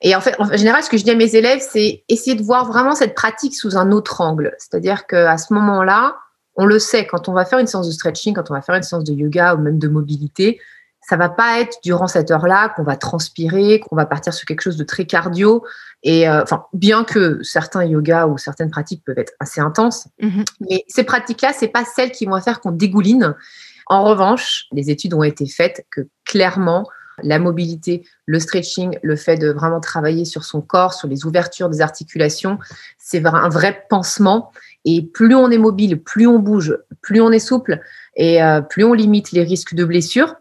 Et 0.00 0.16
en 0.16 0.22
fait, 0.22 0.34
en 0.38 0.56
général, 0.56 0.82
ce 0.82 0.88
que 0.88 0.96
je 0.96 1.04
dis 1.04 1.10
à 1.10 1.14
mes 1.14 1.36
élèves, 1.36 1.60
c'est 1.60 2.02
essayer 2.08 2.34
de 2.34 2.42
voir 2.42 2.64
vraiment 2.64 2.94
cette 2.94 3.14
pratique 3.14 3.54
sous 3.54 3.76
un 3.76 3.92
autre 3.92 4.22
angle. 4.22 4.54
C'est-à-dire 4.56 5.06
qu'à 5.06 5.36
ce 5.36 5.52
moment-là, 5.52 6.16
on 6.56 6.64
le 6.64 6.78
sait, 6.78 7.06
quand 7.06 7.28
on 7.28 7.34
va 7.34 7.44
faire 7.44 7.58
une 7.58 7.66
séance 7.66 7.88
de 7.88 7.92
stretching, 7.92 8.34
quand 8.34 8.50
on 8.50 8.54
va 8.54 8.62
faire 8.62 8.76
une 8.76 8.82
séance 8.82 9.04
de 9.04 9.12
yoga 9.12 9.54
ou 9.54 9.58
même 9.58 9.78
de 9.78 9.88
mobilité, 9.88 10.58
ça 11.06 11.16
va 11.16 11.28
pas 11.28 11.60
être 11.60 11.78
durant 11.82 12.06
cette 12.06 12.30
heure-là 12.30 12.70
qu'on 12.70 12.82
va 12.82 12.96
transpirer, 12.96 13.80
qu'on 13.80 13.96
va 13.96 14.06
partir 14.06 14.32
sur 14.32 14.46
quelque 14.46 14.62
chose 14.62 14.76
de 14.76 14.84
très 14.84 15.04
cardio. 15.04 15.64
Et 16.02 16.28
euh, 16.28 16.42
enfin, 16.42 16.64
bien 16.72 17.04
que 17.04 17.42
certains 17.42 17.84
yogas 17.84 18.26
ou 18.26 18.38
certaines 18.38 18.70
pratiques 18.70 19.02
peuvent 19.04 19.18
être 19.18 19.32
assez 19.40 19.60
intenses, 19.60 20.08
Mhm. 20.20 20.44
mais 20.60 20.84
ces 20.88 21.04
pratiques-là, 21.04 21.52
c'est 21.52 21.68
pas 21.68 21.84
celles 21.84 22.12
qui 22.12 22.26
vont 22.26 22.40
faire 22.40 22.60
qu'on 22.60 22.72
dégouline. 22.72 23.34
En 23.86 24.04
revanche, 24.04 24.64
les 24.72 24.90
études 24.90 25.14
ont 25.14 25.22
été 25.22 25.46
faites 25.46 25.84
que 25.90 26.08
clairement, 26.24 26.86
la 27.22 27.38
mobilité, 27.38 28.04
le 28.26 28.40
stretching, 28.40 28.98
le 29.02 29.16
fait 29.16 29.36
de 29.36 29.50
vraiment 29.50 29.80
travailler 29.80 30.24
sur 30.24 30.44
son 30.44 30.60
corps, 30.60 30.94
sur 30.94 31.06
les 31.06 31.24
ouvertures 31.24 31.68
des 31.68 31.80
articulations, 31.80 32.58
c'est 32.98 33.24
un 33.24 33.48
vrai 33.48 33.84
pansement. 33.88 34.50
Et 34.84 35.02
plus 35.02 35.34
on 35.34 35.50
est 35.50 35.58
mobile, 35.58 36.02
plus 36.02 36.26
on 36.26 36.38
bouge, 36.38 36.76
plus 37.02 37.20
on 37.20 37.30
est 37.30 37.38
souple 37.38 37.80
et 38.16 38.42
euh, 38.42 38.60
plus 38.62 38.84
on 38.84 38.94
limite 38.94 39.32
les 39.32 39.44
risques 39.44 39.74
de 39.74 39.84
blessures. 39.84 40.34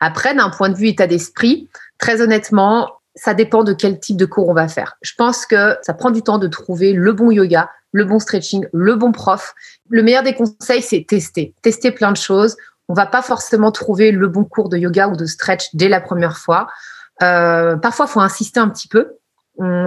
Après, 0.00 0.34
d'un 0.34 0.50
point 0.50 0.68
de 0.68 0.76
vue 0.76 0.88
état 0.88 1.06
d'esprit, 1.06 1.68
très 1.98 2.20
honnêtement, 2.20 3.00
ça 3.14 3.34
dépend 3.34 3.64
de 3.64 3.72
quel 3.72 3.98
type 3.98 4.16
de 4.16 4.26
cours 4.26 4.48
on 4.48 4.54
va 4.54 4.68
faire. 4.68 4.96
Je 5.02 5.12
pense 5.16 5.46
que 5.46 5.76
ça 5.82 5.94
prend 5.94 6.10
du 6.10 6.22
temps 6.22 6.38
de 6.38 6.46
trouver 6.46 6.92
le 6.92 7.12
bon 7.12 7.30
yoga, 7.30 7.70
le 7.92 8.04
bon 8.04 8.18
stretching, 8.18 8.66
le 8.72 8.94
bon 8.94 9.12
prof. 9.12 9.54
Le 9.88 10.02
meilleur 10.02 10.22
des 10.22 10.34
conseils, 10.34 10.82
c'est 10.82 11.04
tester. 11.06 11.54
Tester 11.62 11.90
plein 11.90 12.12
de 12.12 12.16
choses. 12.16 12.56
On 12.88 12.94
va 12.94 13.06
pas 13.06 13.22
forcément 13.22 13.72
trouver 13.72 14.10
le 14.10 14.28
bon 14.28 14.44
cours 14.44 14.68
de 14.68 14.78
yoga 14.78 15.08
ou 15.08 15.16
de 15.16 15.26
stretch 15.26 15.68
dès 15.74 15.88
la 15.88 16.00
première 16.00 16.38
fois. 16.38 16.68
Euh, 17.22 17.76
parfois, 17.76 18.06
faut 18.06 18.20
insister 18.20 18.60
un 18.60 18.68
petit 18.68 18.88
peu. 18.88 19.16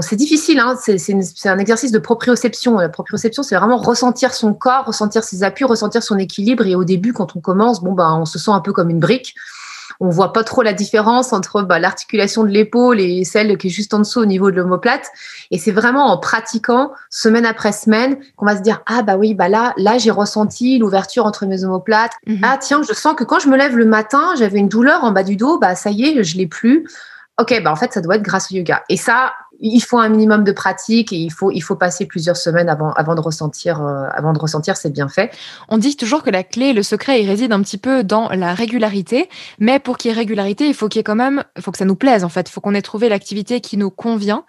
C'est 0.01 0.17
difficile, 0.17 0.59
hein, 0.59 0.77
c'est 0.77 1.49
un 1.49 1.57
exercice 1.57 1.91
de 1.91 1.97
proprioception. 1.97 2.77
La 2.77 2.89
proprioception, 2.89 3.41
c'est 3.41 3.55
vraiment 3.55 3.77
ressentir 3.77 4.31
son 4.35 4.53
corps, 4.53 4.85
ressentir 4.85 5.23
ses 5.23 5.41
appuis, 5.41 5.65
ressentir 5.65 6.03
son 6.03 6.19
équilibre. 6.19 6.67
Et 6.67 6.75
au 6.75 6.83
début, 6.83 7.11
quand 7.11 7.35
on 7.35 7.39
commence, 7.39 7.81
bon, 7.81 7.93
bah, 7.93 8.13
on 8.13 8.25
se 8.25 8.37
sent 8.37 8.51
un 8.51 8.59
peu 8.59 8.71
comme 8.71 8.91
une 8.91 8.99
brique 8.99 9.33
on 9.99 10.09
voit 10.09 10.33
pas 10.33 10.43
trop 10.43 10.61
la 10.61 10.73
différence 10.73 11.33
entre 11.33 11.61
bah, 11.61 11.79
l'articulation 11.79 12.43
de 12.43 12.49
l'épaule 12.49 12.99
et 12.99 13.23
celle 13.23 13.57
qui 13.57 13.67
est 13.67 13.69
juste 13.69 13.93
en 13.93 13.99
dessous 13.99 14.19
au 14.19 14.25
niveau 14.25 14.51
de 14.51 14.57
l'omoplate. 14.57 15.09
Et 15.51 15.57
c'est 15.57 15.71
vraiment 15.71 16.07
en 16.07 16.17
pratiquant 16.17 16.91
semaine 17.09 17.45
après 17.45 17.71
semaine 17.71 18.17
qu'on 18.35 18.45
va 18.45 18.57
se 18.57 18.61
dire 18.61 18.81
ah 18.85 19.03
bah 19.03 19.17
oui 19.17 19.33
bah 19.33 19.49
là 19.49 19.73
là 19.77 19.97
j'ai 19.97 20.11
ressenti 20.11 20.77
l'ouverture 20.77 21.25
entre 21.25 21.45
mes 21.45 21.63
omoplates. 21.63 22.13
Mhm. 22.27 22.39
Ah 22.43 22.57
tiens 22.59 22.81
je 22.87 22.93
sens 22.93 23.15
que 23.15 23.23
quand 23.23 23.39
je 23.39 23.49
me 23.49 23.57
lève 23.57 23.77
le 23.77 23.85
matin 23.85 24.33
j'avais 24.37 24.59
une 24.59 24.69
douleur 24.69 25.03
en 25.03 25.11
bas 25.11 25.23
du 25.23 25.35
dos 25.35 25.57
bah 25.59 25.75
ça 25.75 25.89
y 25.89 26.03
est 26.03 26.23
je 26.23 26.37
l'ai 26.37 26.47
plus. 26.47 26.87
Ok 27.39 27.61
bah 27.63 27.71
en 27.71 27.75
fait 27.75 27.93
ça 27.93 28.01
doit 28.01 28.15
être 28.15 28.23
grâce 28.23 28.51
au 28.51 28.55
yoga. 28.55 28.83
Et 28.89 28.97
ça 28.97 29.33
il 29.63 29.79
faut 29.79 29.97
un 29.97 30.09
minimum 30.09 30.43
de 30.43 30.51
pratique 30.51 31.13
et 31.13 31.17
il 31.17 31.31
faut 31.31 31.49
il 31.49 31.61
faut 31.61 31.75
passer 31.75 32.05
plusieurs 32.05 32.35
semaines 32.35 32.69
avant 32.69 32.91
avant 32.91 33.15
de 33.15 33.21
ressentir 33.21 33.81
euh, 33.81 34.07
avant 34.13 34.33
de 34.33 34.39
ressentir 34.39 34.75
ces 34.75 34.89
bienfaits. 34.89 35.29
On 35.69 35.77
dit 35.77 35.95
toujours 35.95 36.21
que 36.21 36.29
la 36.29 36.43
clé, 36.43 36.73
le 36.73 36.83
secret, 36.83 37.21
il 37.23 37.29
réside 37.29 37.53
un 37.53 37.61
petit 37.61 37.77
peu 37.77 38.03
dans 38.03 38.29
la 38.29 38.53
régularité. 38.53 39.29
Mais 39.59 39.79
pour 39.79 39.97
qu'il 39.97 40.11
y 40.11 40.13
ait 40.13 40.17
régularité, 40.17 40.67
il 40.67 40.73
faut 40.73 40.89
qu'il 40.89 40.99
y 40.99 41.01
ait 41.01 41.03
quand 41.03 41.15
même, 41.15 41.43
il 41.55 41.61
faut 41.61 41.71
que 41.71 41.77
ça 41.77 41.85
nous 41.85 41.95
plaise 41.95 42.25
en 42.25 42.29
fait. 42.29 42.49
Il 42.49 42.51
faut 42.51 42.61
qu'on 42.61 42.73
ait 42.73 42.81
trouvé 42.81 43.07
l'activité 43.07 43.61
qui 43.61 43.77
nous 43.77 43.89
convient. 43.89 44.43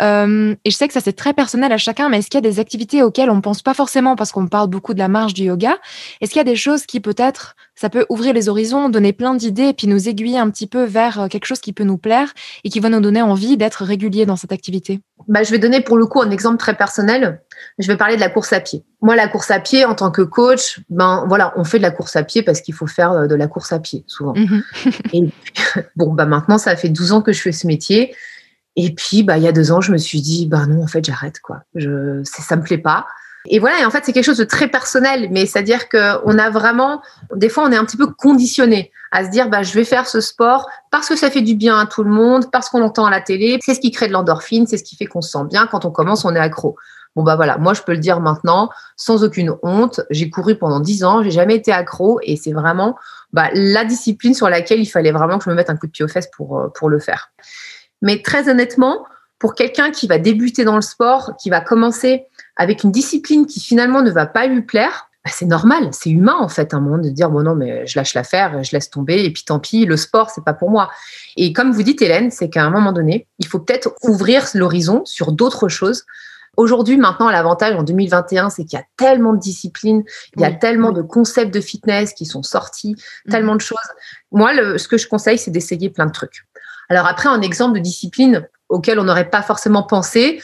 Euh, 0.00 0.54
et 0.64 0.70
je 0.70 0.76
sais 0.76 0.86
que 0.86 0.94
ça 0.94 1.00
c'est 1.00 1.14
très 1.14 1.34
personnel 1.34 1.72
à 1.72 1.78
chacun, 1.78 2.08
mais 2.08 2.18
est-ce 2.18 2.30
qu'il 2.30 2.38
y 2.38 2.46
a 2.46 2.48
des 2.48 2.60
activités 2.60 3.02
auxquelles 3.02 3.30
on 3.30 3.40
pense 3.40 3.62
pas 3.62 3.74
forcément 3.74 4.14
parce 4.14 4.30
qu'on 4.30 4.46
parle 4.46 4.68
beaucoup 4.68 4.94
de 4.94 5.00
la 5.00 5.08
marche 5.08 5.34
du 5.34 5.44
yoga? 5.44 5.78
Est-ce 6.20 6.30
qu'il 6.30 6.38
y 6.38 6.40
a 6.40 6.44
des 6.44 6.56
choses 6.56 6.86
qui 6.86 7.00
peut-être 7.00 7.56
ça 7.80 7.88
peut 7.88 8.04
ouvrir 8.10 8.34
les 8.34 8.50
horizons, 8.50 8.90
donner 8.90 9.14
plein 9.14 9.34
d'idées 9.34 9.68
et 9.68 9.72
puis 9.72 9.86
nous 9.86 10.06
aiguiller 10.06 10.36
un 10.38 10.50
petit 10.50 10.66
peu 10.66 10.84
vers 10.84 11.18
euh, 11.22 11.28
quelque 11.28 11.46
chose 11.46 11.60
qui 11.60 11.72
peut 11.72 11.84
nous 11.84 11.96
plaire 11.96 12.34
et 12.62 12.68
qui 12.68 12.78
va 12.78 12.90
nous 12.90 13.00
donner 13.00 13.22
envie 13.22 13.56
d'être 13.56 13.84
régulier 13.84 14.26
dans 14.26 14.36
cette 14.36 14.52
activité 14.52 15.00
Bah, 15.28 15.42
je 15.44 15.50
vais 15.50 15.58
donner 15.58 15.80
pour 15.80 15.96
le 15.96 16.04
coup 16.04 16.20
un 16.20 16.30
exemple 16.30 16.58
très 16.58 16.74
personnel. 16.76 17.40
Je 17.78 17.86
vais 17.86 17.96
parler 17.96 18.16
de 18.16 18.20
la 18.20 18.28
course 18.28 18.52
à 18.52 18.60
pied. 18.60 18.84
Moi, 19.00 19.16
la 19.16 19.28
course 19.28 19.50
à 19.50 19.60
pied, 19.60 19.86
en 19.86 19.94
tant 19.94 20.10
que 20.10 20.20
coach, 20.20 20.80
ben 20.90 21.24
voilà, 21.26 21.54
on 21.56 21.64
fait 21.64 21.78
de 21.78 21.82
la 21.82 21.90
course 21.90 22.16
à 22.16 22.22
pied 22.22 22.42
parce 22.42 22.60
qu'il 22.60 22.74
faut 22.74 22.86
faire 22.86 23.12
euh, 23.12 23.26
de 23.26 23.34
la 23.34 23.46
course 23.46 23.72
à 23.72 23.78
pied 23.78 24.04
souvent. 24.06 24.34
Mhm. 24.36 24.62
Et 25.14 25.22
puis, 25.22 25.32
bon, 25.96 26.12
bah 26.12 26.26
maintenant, 26.26 26.58
ça 26.58 26.76
fait 26.76 26.90
12 26.90 27.12
ans 27.12 27.22
que 27.22 27.32
je 27.32 27.40
fais 27.40 27.52
ce 27.52 27.66
métier. 27.66 28.14
Et 28.76 28.94
puis, 28.94 29.22
bah, 29.22 29.38
il 29.38 29.42
y 29.42 29.48
a 29.48 29.52
deux 29.52 29.72
ans, 29.72 29.80
je 29.80 29.90
me 29.90 29.96
suis 29.98 30.20
dit, 30.20 30.46
bah 30.46 30.66
non, 30.66 30.82
en 30.82 30.86
fait, 30.86 31.02
j'arrête, 31.02 31.40
quoi. 31.40 31.62
Je, 31.74 32.20
c'est- 32.24 32.42
ça 32.42 32.56
me 32.56 32.62
plaît 32.62 32.76
pas. 32.78 33.06
Et 33.46 33.58
voilà, 33.58 33.80
et 33.80 33.84
en 33.84 33.90
fait, 33.90 34.04
c'est 34.04 34.12
quelque 34.12 34.24
chose 34.24 34.38
de 34.38 34.44
très 34.44 34.68
personnel, 34.68 35.28
mais 35.30 35.46
c'est-à-dire 35.46 35.88
qu'on 35.88 36.38
a 36.38 36.50
vraiment, 36.50 37.00
des 37.34 37.48
fois, 37.48 37.64
on 37.64 37.72
est 37.72 37.76
un 37.76 37.84
petit 37.84 37.96
peu 37.96 38.06
conditionné 38.06 38.92
à 39.12 39.24
se 39.24 39.30
dire, 39.30 39.48
bah, 39.48 39.62
je 39.62 39.72
vais 39.72 39.84
faire 39.84 40.06
ce 40.06 40.20
sport 40.20 40.68
parce 40.90 41.08
que 41.08 41.16
ça 41.16 41.30
fait 41.30 41.40
du 41.40 41.54
bien 41.54 41.78
à 41.78 41.86
tout 41.86 42.04
le 42.04 42.10
monde, 42.10 42.50
parce 42.50 42.68
qu'on 42.68 42.82
entend 42.82 43.06
à 43.06 43.10
la 43.10 43.20
télé, 43.20 43.58
c'est 43.64 43.74
ce 43.74 43.80
qui 43.80 43.90
crée 43.90 44.08
de 44.08 44.12
l'endorphine, 44.12 44.66
c'est 44.66 44.76
ce 44.76 44.84
qui 44.84 44.94
fait 44.94 45.06
qu'on 45.06 45.22
se 45.22 45.30
sent 45.30 45.44
bien. 45.48 45.66
Quand 45.66 45.84
on 45.84 45.90
commence, 45.90 46.24
on 46.24 46.34
est 46.34 46.40
accro. 46.40 46.76
Bon, 47.16 47.24
bah 47.24 47.34
voilà, 47.34 47.58
moi, 47.58 47.74
je 47.74 47.82
peux 47.82 47.92
le 47.92 47.98
dire 47.98 48.20
maintenant, 48.20 48.70
sans 48.96 49.24
aucune 49.24 49.56
honte. 49.62 50.02
J'ai 50.10 50.30
couru 50.30 50.56
pendant 50.56 50.78
dix 50.78 51.02
ans, 51.02 51.22
j'ai 51.22 51.32
jamais 51.32 51.56
été 51.56 51.72
accro, 51.72 52.20
et 52.22 52.36
c'est 52.36 52.52
vraiment 52.52 52.96
bah, 53.32 53.48
la 53.52 53.84
discipline 53.84 54.34
sur 54.34 54.48
laquelle 54.48 54.80
il 54.80 54.86
fallait 54.86 55.12
vraiment 55.12 55.38
que 55.38 55.44
je 55.44 55.50
me 55.50 55.54
mette 55.54 55.70
un 55.70 55.76
coup 55.76 55.86
de 55.86 55.92
pied 55.92 56.04
aux 56.04 56.08
fesses 56.08 56.30
pour, 56.36 56.58
euh, 56.58 56.68
pour 56.68 56.88
le 56.88 57.00
faire. 57.00 57.32
Mais 58.02 58.22
très 58.22 58.48
honnêtement, 58.48 59.04
pour 59.40 59.54
quelqu'un 59.54 59.90
qui 59.90 60.06
va 60.06 60.18
débuter 60.18 60.64
dans 60.64 60.76
le 60.76 60.82
sport, 60.82 61.32
qui 61.40 61.50
va 61.50 61.60
commencer 61.60 62.26
avec 62.60 62.84
une 62.84 62.92
discipline 62.92 63.46
qui 63.46 63.58
finalement 63.58 64.02
ne 64.02 64.10
va 64.10 64.26
pas 64.26 64.46
lui 64.46 64.60
plaire, 64.60 65.08
bah, 65.24 65.30
c'est 65.34 65.46
normal, 65.46 65.88
c'est 65.92 66.10
humain 66.10 66.36
en 66.38 66.50
fait, 66.50 66.74
un 66.74 66.80
moment 66.80 66.98
de 66.98 67.08
dire 67.08 67.30
bon 67.30 67.42
non 67.42 67.54
mais 67.54 67.86
je 67.86 67.98
lâche 67.98 68.12
l'affaire, 68.12 68.62
je 68.62 68.72
laisse 68.72 68.90
tomber 68.90 69.24
et 69.24 69.32
puis 69.32 69.44
tant 69.44 69.58
pis, 69.58 69.86
le 69.86 69.96
sport 69.96 70.28
c'est 70.28 70.44
pas 70.44 70.52
pour 70.52 70.70
moi. 70.70 70.90
Et 71.38 71.54
comme 71.54 71.72
vous 71.72 71.82
dites 71.82 72.02
Hélène, 72.02 72.30
c'est 72.30 72.50
qu'à 72.50 72.62
un 72.62 72.68
moment 72.68 72.92
donné, 72.92 73.26
il 73.38 73.46
faut 73.46 73.60
peut-être 73.60 73.94
ouvrir 74.02 74.44
l'horizon 74.52 75.00
sur 75.06 75.32
d'autres 75.32 75.68
choses. 75.68 76.04
Aujourd'hui, 76.58 76.98
maintenant, 76.98 77.30
l'avantage 77.30 77.74
en 77.76 77.82
2021, 77.82 78.50
c'est 78.50 78.66
qu'il 78.66 78.78
y 78.78 78.82
a 78.82 78.84
tellement 78.98 79.32
de 79.32 79.38
disciplines, 79.38 80.04
il 80.36 80.42
y 80.42 80.44
a 80.44 80.52
tellement 80.52 80.92
de 80.92 81.00
concepts 81.00 81.54
de 81.54 81.62
fitness 81.62 82.12
qui 82.12 82.26
sont 82.26 82.42
sortis, 82.42 82.94
mhm. 83.24 83.32
tellement 83.32 83.56
de 83.56 83.62
choses. 83.62 83.78
Moi, 84.32 84.52
le, 84.52 84.76
ce 84.76 84.86
que 84.86 84.98
je 84.98 85.08
conseille, 85.08 85.38
c'est 85.38 85.50
d'essayer 85.50 85.88
plein 85.88 86.04
de 86.04 86.12
trucs. 86.12 86.44
Alors 86.90 87.06
après, 87.06 87.30
un 87.30 87.40
exemple 87.40 87.78
de 87.78 87.82
discipline 87.82 88.46
auquel 88.68 88.98
on 89.00 89.04
n'aurait 89.04 89.30
pas 89.30 89.40
forcément 89.40 89.82
pensé, 89.82 90.42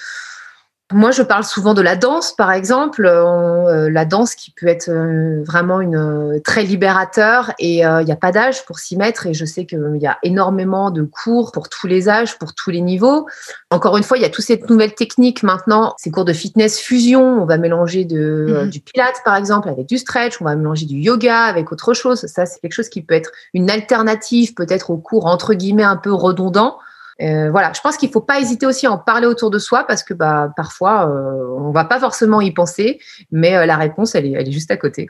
moi, 0.93 1.11
je 1.11 1.23
parle 1.23 1.43
souvent 1.43 1.75
de 1.75 1.83
la 1.83 1.97
danse, 1.97 2.33
par 2.33 2.53
exemple, 2.53 3.07
euh, 3.07 3.91
la 3.91 4.05
danse 4.05 4.37
qui 4.37 4.53
peut 4.53 4.69
être 4.69 4.89
euh, 4.89 5.43
vraiment 5.43 5.81
une 5.81 5.97
euh, 5.97 6.39
très 6.39 6.63
libérateur 6.63 7.51
et 7.59 7.79
il 7.79 8.05
n'y 8.05 8.13
a 8.13 8.17
pas 8.17 8.31
d'âge 8.31 8.65
pour 8.67 8.79
s'y 8.79 8.97
mettre 8.97 9.27
et 9.27 9.35
je 9.35 9.45
sais 9.45 9.67
qu'il 9.67 9.99
y 10.01 10.07
a 10.07 10.19
énormément 10.23 10.93
de 10.93 11.03
cours 11.03 11.51
pour 11.51 11.69
tous 11.69 11.89
les 11.89 12.09
âges, 12.09 12.39
pour 12.39 12.55
tous 12.55 12.71
les 12.71 12.83
niveaux. 12.83 13.27
Encore 13.71 13.97
une 13.97 14.05
fois, 14.05 14.17
il 14.17 14.21
y 14.21 14.25
a 14.25 14.29
toutes 14.29 14.45
ces 14.45 14.63
nouvelles 14.69 14.95
techniques 14.95 15.43
maintenant, 15.43 15.95
ces 15.99 16.13
cours 16.13 16.25
de 16.25 16.33
fitness 16.33 16.79
fusion, 16.79 17.43
on 17.43 17.47
va 17.47 17.59
mélanger 17.59 18.05
de, 18.05 18.47
mhm. 18.49 18.71
du 18.71 18.79
pilates 18.79 19.23
par 19.25 19.35
exemple 19.35 19.69
avec 19.69 19.87
du 19.89 19.99
stretch, 19.99 20.41
on 20.41 20.45
va 20.45 20.55
mélanger 20.55 20.87
du 20.87 20.99
yoga 20.99 21.41
avec 21.41 21.73
autre 21.73 21.95
chose. 21.95 22.27
Ça, 22.27 22.47
c'est 22.47 22.61
quelque 22.61 22.75
chose 22.75 22.89
qui 22.89 23.03
peut 23.03 23.15
être 23.15 23.33
une 23.55 23.71
alternative 23.71 24.55
peut-être 24.55 24.91
aux 24.91 24.99
cours 24.99 25.27
entre 25.27 25.55
guillemets 25.55 25.83
un 25.83 25.97
peu 25.97 26.13
redondants 26.13 26.79
euh, 27.23 27.51
voilà, 27.51 27.73
je 27.75 27.81
pense 27.81 27.97
qu'il 27.97 28.09
ne 28.09 28.13
faut 28.13 28.21
pas 28.21 28.41
hésiter 28.41 28.67
aussi 28.67 28.87
à 28.87 28.93
en 28.93 28.99
parler 28.99 29.27
autour 29.27 29.51
de 29.51 29.59
soi 29.59 29.85
parce 29.85 30.03
que 30.03 30.13
bah, 30.13 30.53
parfois, 30.57 31.09
euh, 31.09 31.57
on 31.59 31.71
va 31.71 31.85
pas 31.85 31.99
forcément 31.99 32.41
y 32.41 32.53
penser, 32.53 33.01
mais 33.31 33.57
euh, 33.57 33.67
la 33.67 33.77
réponse, 33.77 34.15
est, 34.15 34.19
elle 34.19 34.49
est 34.49 34.53
juste 34.53 34.71
à 34.71 34.77
côté. 34.77 35.09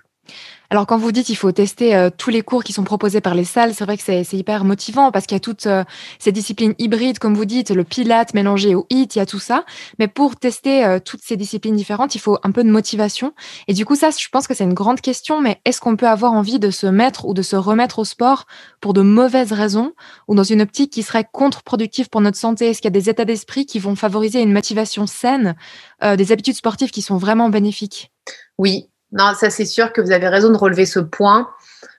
Alors 0.70 0.87
quand 0.87 0.99
vous 0.99 1.12
dites 1.12 1.26
qu'il 1.26 1.37
faut 1.37 1.52
tester 1.52 1.94
euh, 1.94 2.11
tous 2.16 2.30
les 2.30 2.42
cours 2.42 2.64
qui 2.64 2.73
sont 2.73 2.85
proposés 2.85 3.20
par 3.20 3.35
les 3.35 3.44
salles, 3.44 3.75
c'est 3.75 3.85
vrai 3.85 3.96
que 3.96 4.02
c'est 4.02 4.26
hyper 4.32 4.64
motivant 4.64 5.12
parce 5.12 5.26
qu'il 5.26 5.35
y 5.35 5.37
a 5.37 5.40
toutes 5.40 5.66
euh, 5.66 5.85
ces 6.18 6.32
disciplines 6.32 6.75
hybrides, 6.78 7.18
comme 7.18 7.35
vous 7.35 7.44
dites, 7.44 7.70
le 7.70 7.85
pilate 7.85 8.35
mélangé 8.35 8.75
au 8.75 8.87
hit, 8.90 9.14
il 9.14 9.18
y 9.18 9.23
a 9.23 9.26
tout 9.26 9.38
ça. 9.38 9.64
Mais 9.99 10.08
pour 10.08 10.37
tester 10.37 10.85
euh, 10.85 10.99
toutes 10.99 11.23
ces 11.23 11.37
disciplines 11.37 11.76
différentes, 11.76 12.14
il 12.14 12.18
faut 12.18 12.38
un 12.42 12.50
peu 12.50 12.64
de 12.64 12.70
motivation. 12.70 13.32
Et 13.68 13.75
du 13.75 13.85
coup, 13.85 13.94
ça, 13.94 14.11
je 14.11 14.28
pense 14.28 14.46
que 14.46 14.54
c'est 14.54 14.64
une 14.64 14.75
grande 14.75 15.00
question. 15.00 15.40
Mais 15.40 15.61
est-ce 15.64 15.80
qu'on 15.80 15.96
peut 15.96 16.08
avoir 16.08 16.32
envie 16.32 16.58
de 16.58 16.70
se 16.70 16.87
mettre 16.87 17.26
ou 17.26 17.35
de 17.35 17.42
se 17.42 17.56
remettre 17.56 18.00
au 18.00 18.04
sport 18.04 18.46
pour 18.80 18.92
de 18.92 19.02
mauvaises 19.02 19.52
raisons 19.52 19.92
ou 20.28 20.35
dans 20.35 20.42
une 20.42 20.62
optique 20.62 20.92
qui 20.92 21.02
serait 21.02 21.26
contre-productive 21.30 22.08
pour 22.08 22.20
notre 22.20 22.38
santé? 22.38 22.70
Est-ce 22.70 22.80
qu'il 22.80 22.92
y 22.92 22.96
a 22.96 23.00
des 23.00 23.08
états 23.08 23.25
d'esprit 23.25 23.66
qui 23.66 23.78
vont 23.78 23.94
favoriser 23.94 24.40
une 24.42 24.52
motivation 24.52 25.06
saine, 25.06 25.54
des 26.02 26.32
habitudes 26.32 26.56
sportives 26.56 26.90
qui 26.90 27.02
sont 27.02 27.16
vraiment 27.16 27.49
bénéfiques? 27.49 28.11
Oui, 28.58 28.88
non, 29.13 29.33
ça 29.39 29.51
c'est 29.51 29.65
sûr 29.65 29.93
que 29.93 30.01
vous 30.01 30.13
avez 30.13 30.29
raison 30.29 30.51
de 30.51 30.57
relever 30.57 30.87
ce 30.87 31.01
point. 31.01 31.49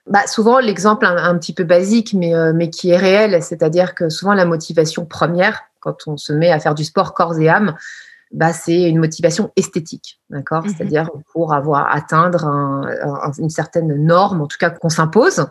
Bah, 0.06 0.26
souvent, 0.26 0.58
l'exemple 0.58 1.04
un, 1.04 1.36
petit 1.38 1.52
peu 1.52 1.64
basique, 1.64 2.14
mais, 2.14 2.34
euh, 2.34 2.52
mais 2.54 2.70
qui 2.70 2.90
est 2.90 2.96
réel, 2.96 3.42
c'est-à-dire 3.42 3.94
que 3.94 4.08
souvent 4.08 4.34
la 4.34 4.46
motivation 4.46 5.04
première, 5.04 5.62
quand 5.80 6.06
on 6.06 6.16
se 6.16 6.32
met 6.32 6.50
à 6.50 6.58
faire 6.60 6.74
du 6.74 6.84
sport 6.84 7.14
corps 7.14 7.38
et 7.38 7.48
âme, 7.48 7.74
bah, 8.32 8.52
c'est 8.52 8.82
une 8.82 8.98
motivation 8.98 9.52
esthétique, 9.56 10.20
d'accord? 10.30 10.64
Mhm. 10.64 10.74
C'est-à-dire 10.74 11.10
pour 11.32 11.54
avoir 11.54 11.94
atteindre 11.94 12.86
une 13.38 13.50
certaine 13.50 13.94
norme, 14.04 14.40
en 14.42 14.46
tout 14.46 14.58
cas 14.58 14.70
qu'on 14.70 14.88
s'impose. 14.88 15.46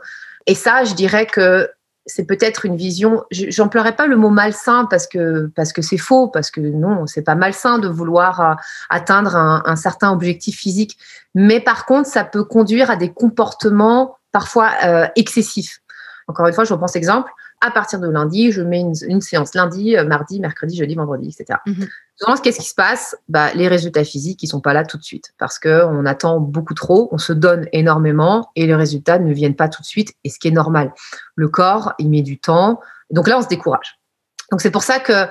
Et 0.45 0.55
ça, 0.55 0.83
je 0.83 0.93
dirais 0.93 1.25
que 1.25 1.69
c'est 2.07 2.25
peut-être 2.25 2.65
une 2.65 2.75
vision. 2.75 3.23
J'emploierais 3.31 3.95
pas 3.95 4.07
le 4.07 4.15
mot 4.15 4.29
malsain 4.29 4.85
parce 4.89 5.05
que 5.07 5.51
parce 5.55 5.73
que 5.73 5.81
c'est 5.81 5.97
faux, 5.97 6.27
parce 6.27 6.49
que 6.49 6.61
non, 6.61 7.05
c'est 7.05 7.21
pas 7.21 7.35
malsain 7.35 7.77
de 7.77 7.87
vouloir 7.87 8.41
euh, 8.41 8.53
atteindre 8.89 9.35
un, 9.35 9.75
certain 9.75 10.11
objectif 10.11 10.57
physique. 10.57 10.97
Mais 11.35 11.59
par 11.59 11.85
contre, 11.85 12.09
ça 12.09 12.23
peut 12.23 12.43
conduire 12.43 12.89
à 12.89 12.95
des 12.95 13.11
comportements 13.11 14.17
parfois 14.31 14.71
euh, 14.85 15.07
excessifs. 15.15 15.81
Encore 16.27 16.47
une 16.47 16.53
fois, 16.53 16.63
je 16.63 16.73
reprends 16.73 16.87
cet 16.87 16.97
exemple 16.97 17.31
à 17.59 17.71
partir 17.71 17.99
de 17.99 18.07
lundi, 18.07 18.51
je 18.51 18.61
mets 18.61 18.81
une, 18.81 19.21
séance 19.21 19.55
lundi, 19.55 19.97
euh, 19.97 20.05
mardi, 20.05 20.39
mercredi, 20.39 20.77
jeudi, 20.77 20.95
vendredi, 20.95 21.29
etc. 21.29 21.59
Mm-hmm. 21.65 22.41
qu'est-ce 22.41 22.59
qui 22.59 22.67
se 22.67 22.75
passe 22.75 23.15
bah, 23.29 23.51
Les 23.55 23.67
résultats 23.67 24.03
physiques, 24.03 24.43
ils 24.43 24.47
sont 24.47 24.61
pas 24.61 24.73
là 24.73 24.85
tout 24.85 24.97
de 24.97 25.03
suite 25.03 25.33
parce 25.39 25.57
qu'on 25.57 26.05
attend 26.05 26.39
beaucoup 26.39 26.75
trop, 26.75 27.09
on 27.11 27.17
se 27.17 27.33
donne 27.33 27.67
énormément 27.71 28.51
et 28.55 28.67
les 28.67 28.75
résultats 28.75 29.17
ne 29.17 29.33
viennent 29.33 29.55
pas 29.55 29.69
tout 29.69 29.81
de 29.81 29.87
suite, 29.87 30.13
et 30.23 30.29
ce 30.29 30.37
qui 30.37 30.47
est 30.47 30.51
normal. 30.51 30.93
Le 31.35 31.47
corps, 31.47 31.93
il 31.97 32.09
met 32.09 32.21
du 32.21 32.39
temps. 32.39 32.79
Donc 33.09 33.27
là, 33.27 33.37
on 33.37 33.41
se 33.41 33.47
décourage. 33.47 33.99
Donc 34.51 34.61
c'est 34.61 34.71
pour 34.71 34.83
ça 34.83 34.99
que 34.99 35.27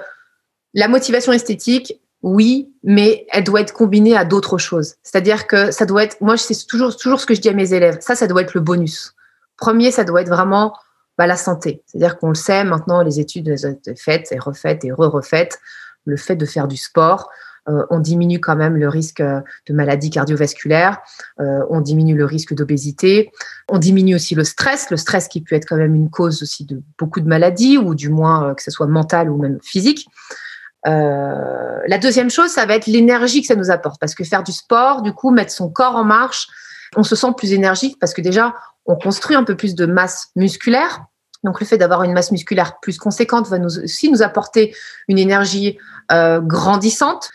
la 0.74 0.88
motivation 0.88 1.32
esthétique, 1.32 2.00
oui, 2.22 2.72
mais 2.82 3.26
elle 3.30 3.44
doit 3.44 3.60
être 3.60 3.72
combinée 3.72 4.16
à 4.16 4.24
d'autres 4.24 4.58
choses. 4.58 4.94
C'est-à-dire 5.02 5.46
que 5.46 5.70
ça 5.70 5.86
doit 5.86 6.02
être, 6.02 6.20
moi, 6.20 6.36
c'est 6.36 6.66
toujours, 6.66 6.96
toujours 6.96 7.20
ce 7.20 7.26
que 7.26 7.34
je 7.34 7.40
dis 7.40 7.48
à 7.48 7.52
mes 7.52 7.72
élèves, 7.72 7.98
ça, 8.00 8.16
ça 8.16 8.26
doit 8.26 8.42
être 8.42 8.54
le 8.54 8.60
bonus. 8.60 9.14
Premier, 9.56 9.90
ça 9.90 10.04
doit 10.04 10.22
être 10.22 10.28
vraiment 10.28 10.74
bah, 11.18 11.26
la 11.26 11.36
santé. 11.36 11.82
C'est-à-dire 11.86 12.18
qu'on 12.18 12.28
le 12.28 12.34
sait 12.34 12.64
maintenant, 12.64 13.02
les 13.02 13.20
études 13.20 13.56
sont 13.56 13.78
faites 13.96 14.32
et 14.32 14.38
refaites 14.38 14.84
et 14.84 14.92
re-refaites. 14.92 15.58
Le 16.04 16.16
fait 16.16 16.36
de 16.36 16.46
faire 16.46 16.68
du 16.68 16.76
sport, 16.76 17.30
euh, 17.68 17.84
on 17.90 17.98
diminue 17.98 18.40
quand 18.40 18.54
même 18.54 18.76
le 18.76 18.88
risque 18.88 19.20
de 19.20 19.74
maladies 19.74 20.10
cardiovasculaires, 20.10 20.98
euh, 21.40 21.64
on 21.68 21.80
diminue 21.80 22.14
le 22.14 22.24
risque 22.24 22.54
d'obésité, 22.54 23.32
on 23.68 23.78
diminue 23.78 24.14
aussi 24.14 24.34
le 24.36 24.44
stress, 24.44 24.90
le 24.90 24.96
stress 24.96 25.26
qui 25.26 25.40
peut 25.40 25.56
être 25.56 25.66
quand 25.66 25.76
même 25.76 25.94
une 25.94 26.08
cause 26.08 26.42
aussi 26.42 26.64
de 26.64 26.80
beaucoup 26.96 27.20
de 27.20 27.26
maladies, 27.26 27.76
ou 27.76 27.94
du 27.94 28.08
moins 28.08 28.50
euh, 28.50 28.54
que 28.54 28.62
ce 28.62 28.70
soit 28.70 28.86
mental 28.86 29.30
ou 29.30 29.36
même 29.36 29.58
physique. 29.62 30.06
la 30.84 31.98
deuxième 32.00 32.30
chose, 32.30 32.50
ça 32.50 32.64
va 32.66 32.76
être 32.76 32.86
l'énergie 32.86 33.40
que 33.40 33.48
ça 33.48 33.56
nous 33.56 33.72
apporte, 33.72 33.98
parce 33.98 34.14
que 34.14 34.22
faire 34.22 34.44
du 34.44 34.52
sport, 34.52 35.02
du 35.02 35.12
coup, 35.12 35.32
mettre 35.32 35.50
son 35.50 35.68
corps 35.68 35.96
en 35.96 36.04
marche, 36.04 36.46
on 36.94 37.02
se 37.02 37.16
sent 37.16 37.32
plus 37.36 37.52
énergique 37.52 37.98
parce 37.98 38.14
que 38.14 38.20
déjà, 38.20 38.54
on 38.86 38.96
construit 38.96 39.36
un 39.36 39.44
peu 39.44 39.56
plus 39.56 39.74
de 39.74 39.86
masse 39.86 40.28
musculaire. 40.36 41.04
Donc 41.44 41.60
le 41.60 41.66
fait 41.66 41.78
d'avoir 41.78 42.02
une 42.02 42.12
masse 42.12 42.32
musculaire 42.32 42.80
plus 42.80 42.98
conséquente 42.98 43.48
va 43.48 43.58
aussi 43.58 44.10
nous 44.10 44.22
apporter 44.22 44.74
une 45.08 45.18
énergie 45.18 45.78
euh, 46.10 46.40
grandissante. 46.40 47.30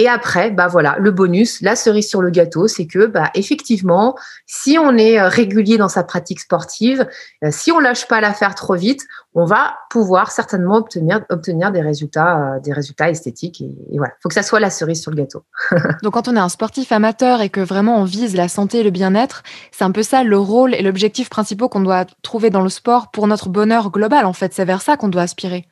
Et 0.00 0.08
après, 0.08 0.50
bah 0.50 0.66
voilà, 0.66 0.96
le 0.98 1.10
bonus, 1.10 1.60
la 1.60 1.76
cerise 1.76 2.08
sur 2.08 2.22
le 2.22 2.30
gâteau, 2.30 2.66
c'est 2.68 2.86
que 2.86 3.04
bah 3.04 3.30
effectivement, 3.34 4.16
si 4.46 4.78
on 4.78 4.96
est 4.96 5.20
euh, 5.20 5.28
régulier 5.28 5.76
dans 5.76 5.90
sa 5.90 6.04
pratique 6.04 6.40
sportive, 6.40 7.06
euh, 7.44 7.48
si 7.50 7.70
on 7.70 7.78
lâche 7.78 8.08
pas 8.08 8.22
l'affaire 8.22 8.54
trop 8.54 8.76
vite, 8.76 9.02
on 9.34 9.44
va 9.44 9.74
pouvoir 9.90 10.30
certainement 10.30 10.76
obtenir 10.76 11.20
obtenir 11.28 11.70
des 11.70 11.82
résultats 11.82 12.54
euh, 12.54 12.60
des 12.60 12.72
résultats 12.72 13.10
esthétiques 13.10 13.60
et, 13.60 13.76
et 13.92 13.98
voilà, 13.98 14.14
faut 14.22 14.30
que 14.30 14.34
ça 14.34 14.42
soit 14.42 14.58
la 14.58 14.70
cerise 14.70 15.02
sur 15.02 15.10
le 15.10 15.18
gâteau. 15.18 15.44
Donc 16.02 16.14
quand 16.14 16.28
on 16.28 16.34
est 16.34 16.40
un 16.40 16.48
sportif 16.48 16.92
amateur 16.92 17.42
et 17.42 17.50
que 17.50 17.60
vraiment 17.60 17.98
on 17.98 18.04
vise 18.04 18.34
la 18.34 18.48
santé 18.48 18.78
et 18.78 18.82
le 18.82 18.90
bien-être, 18.90 19.42
c'est 19.70 19.84
un 19.84 19.92
peu 19.92 20.02
ça 20.02 20.24
le 20.24 20.38
rôle 20.38 20.74
et 20.74 20.80
l'objectif 20.80 21.28
principaux 21.28 21.68
qu'on 21.68 21.82
doit 21.82 22.06
trouver 22.22 22.48
dans 22.48 22.62
le 22.62 22.70
sport 22.70 23.10
pour 23.10 23.26
notre 23.26 23.50
bonheur 23.50 23.90
global 23.90 24.24
en 24.24 24.32
fait, 24.32 24.54
c'est 24.54 24.64
vers 24.64 24.80
ça 24.80 24.96
qu'on 24.96 25.08
doit 25.08 25.20
aspirer. 25.20 25.68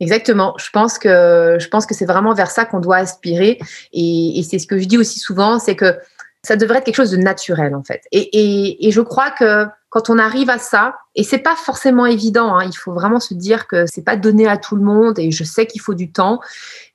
Exactement. 0.00 0.54
Je 0.58 0.70
pense 0.70 0.98
que 0.98 1.56
je 1.58 1.68
pense 1.68 1.86
que 1.86 1.94
c'est 1.94 2.06
vraiment 2.06 2.32
vers 2.32 2.50
ça 2.50 2.64
qu'on 2.64 2.80
doit 2.80 2.96
aspirer. 2.96 3.58
Et, 3.92 4.38
et 4.38 4.42
c'est 4.42 4.58
ce 4.58 4.66
que 4.66 4.78
je 4.78 4.86
dis 4.86 4.98
aussi 4.98 5.18
souvent, 5.18 5.58
c'est 5.58 5.76
que 5.76 5.98
ça 6.42 6.56
devrait 6.56 6.78
être 6.78 6.84
quelque 6.84 6.96
chose 6.96 7.10
de 7.10 7.16
naturel 7.16 7.74
en 7.74 7.82
fait. 7.82 8.02
Et, 8.12 8.20
et, 8.20 8.86
et 8.86 8.90
je 8.92 9.00
crois 9.00 9.30
que 9.30 9.66
quand 9.90 10.10
on 10.10 10.18
arrive 10.18 10.50
à 10.50 10.58
ça, 10.58 10.96
et 11.14 11.24
c'est 11.24 11.38
pas 11.38 11.56
forcément 11.56 12.06
évident, 12.06 12.56
hein, 12.56 12.64
il 12.64 12.76
faut 12.76 12.92
vraiment 12.92 13.20
se 13.20 13.34
dire 13.34 13.66
que 13.66 13.86
c'est 13.86 14.04
pas 14.04 14.16
donné 14.16 14.46
à 14.46 14.56
tout 14.56 14.76
le 14.76 14.82
monde. 14.82 15.18
Et 15.18 15.30
je 15.30 15.44
sais 15.44 15.66
qu'il 15.66 15.80
faut 15.80 15.94
du 15.94 16.12
temps, 16.12 16.40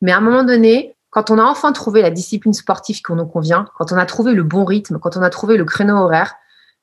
mais 0.02 0.12
à 0.12 0.18
un 0.18 0.22
moment 0.22 0.44
donné, 0.44 0.96
quand 1.10 1.30
on 1.30 1.38
a 1.38 1.44
enfin 1.44 1.72
trouvé 1.74 2.02
la 2.02 2.10
discipline 2.10 2.54
sportive 2.54 3.02
qui 3.02 3.14
nous 3.14 3.26
convient, 3.26 3.68
quand 3.78 3.92
on 3.92 3.98
a 3.98 4.06
trouvé 4.06 4.34
le 4.34 4.44
bon 4.44 4.64
rythme, 4.64 4.98
quand 5.00 5.18
on 5.18 5.22
a 5.22 5.30
trouvé 5.30 5.58
le 5.58 5.66
créneau 5.66 5.98
horaire, 5.98 6.36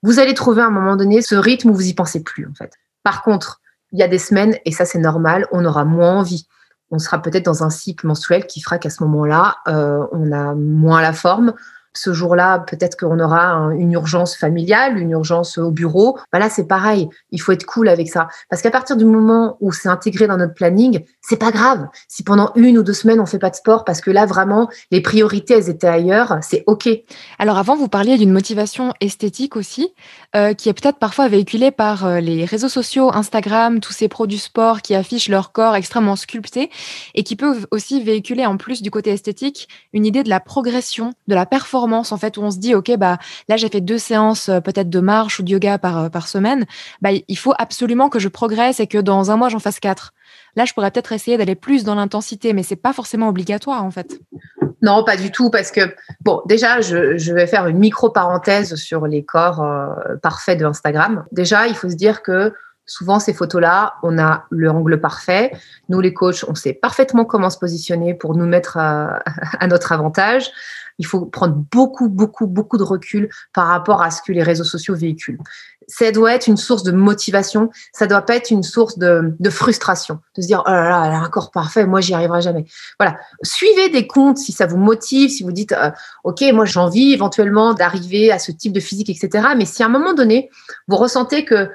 vous 0.02 0.18
allez 0.18 0.34
trouver 0.34 0.62
à 0.62 0.66
un 0.66 0.70
moment 0.70 0.96
donné 0.96 1.22
ce 1.22 1.34
rythme 1.34 1.70
où 1.70 1.74
vous 1.74 1.88
y 1.88 1.94
pensez 1.94 2.22
plus 2.22 2.46
en 2.46 2.54
fait. 2.54 2.72
Par 3.02 3.22
contre, 3.22 3.59
il 3.92 3.98
y 3.98 4.02
a 4.02 4.08
des 4.08 4.18
semaines, 4.18 4.56
et 4.64 4.72
ça 4.72 4.84
c'est 4.84 4.98
normal, 4.98 5.46
on 5.52 5.64
aura 5.64 5.84
moins 5.84 6.18
envie. 6.18 6.46
On 6.90 6.98
sera 6.98 7.22
peut-être 7.22 7.44
dans 7.44 7.62
un 7.62 7.70
cycle 7.70 8.06
menstruel 8.06 8.46
qui 8.46 8.60
fera 8.60 8.78
qu'à 8.78 8.90
ce 8.90 9.02
moment-là, 9.04 9.56
euh, 9.68 10.04
on 10.12 10.32
a 10.32 10.54
moins 10.54 11.02
la 11.02 11.12
forme. 11.12 11.54
Ce 11.92 12.12
jour-là, 12.12 12.60
peut-être 12.60 12.96
qu'on 12.96 13.18
aura 13.18 13.72
une 13.74 13.92
urgence 13.92 14.36
familiale, 14.36 14.96
une 14.98 15.10
urgence 15.10 15.58
au 15.58 15.70
bureau. 15.70 16.18
Bah 16.32 16.38
là, 16.38 16.48
c'est 16.48 16.66
pareil. 16.66 17.08
Il 17.30 17.40
faut 17.40 17.52
être 17.52 17.66
cool 17.66 17.88
avec 17.88 18.08
ça. 18.08 18.28
Parce 18.48 18.62
qu'à 18.62 18.70
partir 18.70 18.96
du 18.96 19.04
moment 19.04 19.56
où 19.60 19.72
c'est 19.72 19.88
intégré 19.88 20.28
dans 20.28 20.36
notre 20.36 20.54
planning, 20.54 21.04
c'est 21.20 21.36
pas 21.36 21.50
grave. 21.50 21.88
Si 22.08 22.22
pendant 22.22 22.52
une 22.54 22.78
ou 22.78 22.82
deux 22.82 22.92
semaines, 22.92 23.20
on 23.20 23.26
fait 23.26 23.38
pas 23.38 23.50
de 23.50 23.56
sport, 23.56 23.84
parce 23.84 24.00
que 24.00 24.10
là, 24.10 24.24
vraiment, 24.24 24.68
les 24.90 25.00
priorités, 25.00 25.54
elles 25.54 25.68
étaient 25.68 25.88
ailleurs, 25.88 26.38
c'est 26.42 26.62
OK. 26.66 26.88
Alors 27.38 27.58
avant, 27.58 27.74
vous 27.74 27.88
parliez 27.88 28.16
d'une 28.18 28.32
motivation 28.32 28.94
esthétique 29.00 29.56
aussi, 29.56 29.92
euh, 30.36 30.54
qui 30.54 30.68
est 30.68 30.74
peut-être 30.74 30.98
parfois 30.98 31.28
véhiculée 31.28 31.72
par 31.72 32.06
euh, 32.06 32.20
les 32.20 32.44
réseaux 32.44 32.68
sociaux, 32.68 33.10
Instagram, 33.12 33.80
tous 33.80 33.92
ces 33.92 34.08
pros 34.08 34.28
du 34.28 34.38
sport 34.38 34.80
qui 34.82 34.94
affichent 34.94 35.28
leur 35.28 35.52
corps 35.52 35.74
extrêmement 35.74 36.16
sculpté 36.16 36.70
et 37.14 37.24
qui 37.24 37.34
peuvent 37.34 37.66
aussi 37.72 38.02
véhiculer 38.02 38.46
en 38.46 38.56
plus 38.56 38.82
du 38.82 38.90
côté 38.90 39.10
esthétique 39.10 39.68
une 39.92 40.06
idée 40.06 40.22
de 40.22 40.28
la 40.28 40.40
progression, 40.40 41.12
de 41.26 41.34
la 41.34 41.46
performance 41.46 41.79
en 41.82 42.16
fait 42.16 42.36
où 42.36 42.42
on 42.42 42.50
se 42.50 42.58
dit 42.58 42.74
ok 42.74 42.96
bah 42.96 43.18
là 43.48 43.56
j'ai 43.56 43.68
fait 43.68 43.80
deux 43.80 43.98
séances 43.98 44.48
euh, 44.48 44.60
peut-être 44.60 44.90
de 44.90 45.00
marche 45.00 45.38
ou 45.38 45.42
de 45.42 45.50
yoga 45.50 45.78
par 45.78 45.98
euh, 45.98 46.08
par 46.08 46.28
semaine, 46.28 46.66
bah 47.02 47.10
il 47.26 47.38
faut 47.38 47.54
absolument 47.58 48.08
que 48.08 48.18
je 48.18 48.28
progresse 48.28 48.80
et 48.80 48.86
que 48.86 48.98
dans 48.98 49.30
un 49.30 49.36
mois 49.36 49.48
j'en 49.48 49.58
fasse 49.58 49.80
quatre. 49.80 50.12
Là, 50.56 50.64
je 50.64 50.72
pourrais 50.72 50.90
peut-être 50.90 51.12
essayer 51.12 51.36
d'aller 51.36 51.54
plus 51.54 51.84
dans 51.84 51.94
l'intensité, 51.94 52.52
mais 52.52 52.62
c'est 52.62 52.76
pas 52.76 52.92
forcément 52.92 53.28
obligatoire 53.28 53.84
en 53.84 53.90
fait. 53.90 54.20
Non, 54.82 55.04
pas 55.04 55.16
du 55.16 55.30
tout, 55.30 55.50
parce 55.50 55.70
que 55.70 55.94
bon, 56.22 56.40
déjà, 56.46 56.80
je, 56.80 57.18
je 57.18 57.32
vais 57.34 57.46
faire 57.46 57.66
une 57.66 57.78
micro 57.78 58.10
parenthèse 58.10 58.74
sur 58.76 59.06
les 59.06 59.24
corps 59.24 59.62
euh, 59.62 60.16
parfaits 60.22 60.58
de 60.58 60.64
Instagram. 60.64 61.24
Déjà, 61.32 61.66
il 61.66 61.74
faut 61.74 61.90
se 61.90 61.96
dire 61.96 62.22
que 62.22 62.54
Souvent, 62.90 63.20
ces 63.20 63.32
photos-là, 63.32 63.94
on 64.02 64.18
a 64.18 64.46
le 64.50 64.68
angle 64.68 65.00
parfait. 65.00 65.52
Nous, 65.88 66.00
les 66.00 66.12
coachs, 66.12 66.44
on 66.48 66.56
sait 66.56 66.72
parfaitement 66.72 67.24
comment 67.24 67.48
se 67.48 67.56
positionner 67.56 68.14
pour 68.14 68.34
nous 68.34 68.46
mettre 68.46 68.76
à, 68.78 69.22
notre 69.68 69.92
avantage. 69.92 70.50
Il 70.98 71.06
faut 71.06 71.24
prendre 71.24 71.54
beaucoup, 71.70 72.08
beaucoup, 72.08 72.48
beaucoup 72.48 72.78
de 72.78 72.82
recul 72.82 73.28
par 73.54 73.68
rapport 73.68 74.02
à 74.02 74.10
ce 74.10 74.20
que 74.22 74.32
les 74.32 74.42
réseaux 74.42 74.64
sociaux 74.64 74.96
véhiculent. 74.96 75.38
Ça 75.86 76.10
doit 76.10 76.34
être 76.34 76.48
une 76.48 76.56
source 76.56 76.82
de 76.82 76.90
motivation. 76.90 77.70
Ça 77.92 78.08
doit 78.08 78.22
pas 78.22 78.34
être 78.34 78.50
une 78.50 78.64
source 78.64 78.98
de, 78.98 79.50
frustration. 79.50 80.18
De 80.36 80.42
se 80.42 80.48
dire, 80.48 80.64
oh 80.66 80.70
là 80.70 80.88
là, 80.88 81.04
elle 81.06 81.12
a 81.12 81.20
un 81.20 81.28
corps 81.28 81.52
parfait, 81.52 81.86
moi, 81.86 82.00
j'y 82.00 82.12
arriverai 82.12 82.42
jamais. 82.42 82.64
Voilà. 82.98 83.18
Suivez 83.44 83.88
des 83.90 84.08
comptes 84.08 84.38
si 84.38 84.50
ça 84.50 84.66
vous 84.66 84.78
motive, 84.78 85.30
si 85.30 85.44
vous 85.44 85.52
dites, 85.52 85.72
euh, 85.72 85.92
OK, 86.24 86.42
moi, 86.52 86.64
j'ai 86.64 86.80
envie 86.80 87.12
éventuellement 87.12 87.72
d'arriver 87.72 88.32
à 88.32 88.40
ce 88.40 88.50
type 88.50 88.72
de 88.72 88.80
physique, 88.80 89.10
etc. 89.10 89.50
Mais 89.56 89.64
si 89.64 89.84
à 89.84 89.86
un 89.86 89.90
moment 89.90 90.12
donné, 90.12 90.50
vous 90.88 90.96
ressentez 90.96 91.44
que 91.44 91.54
euh, 91.54 91.68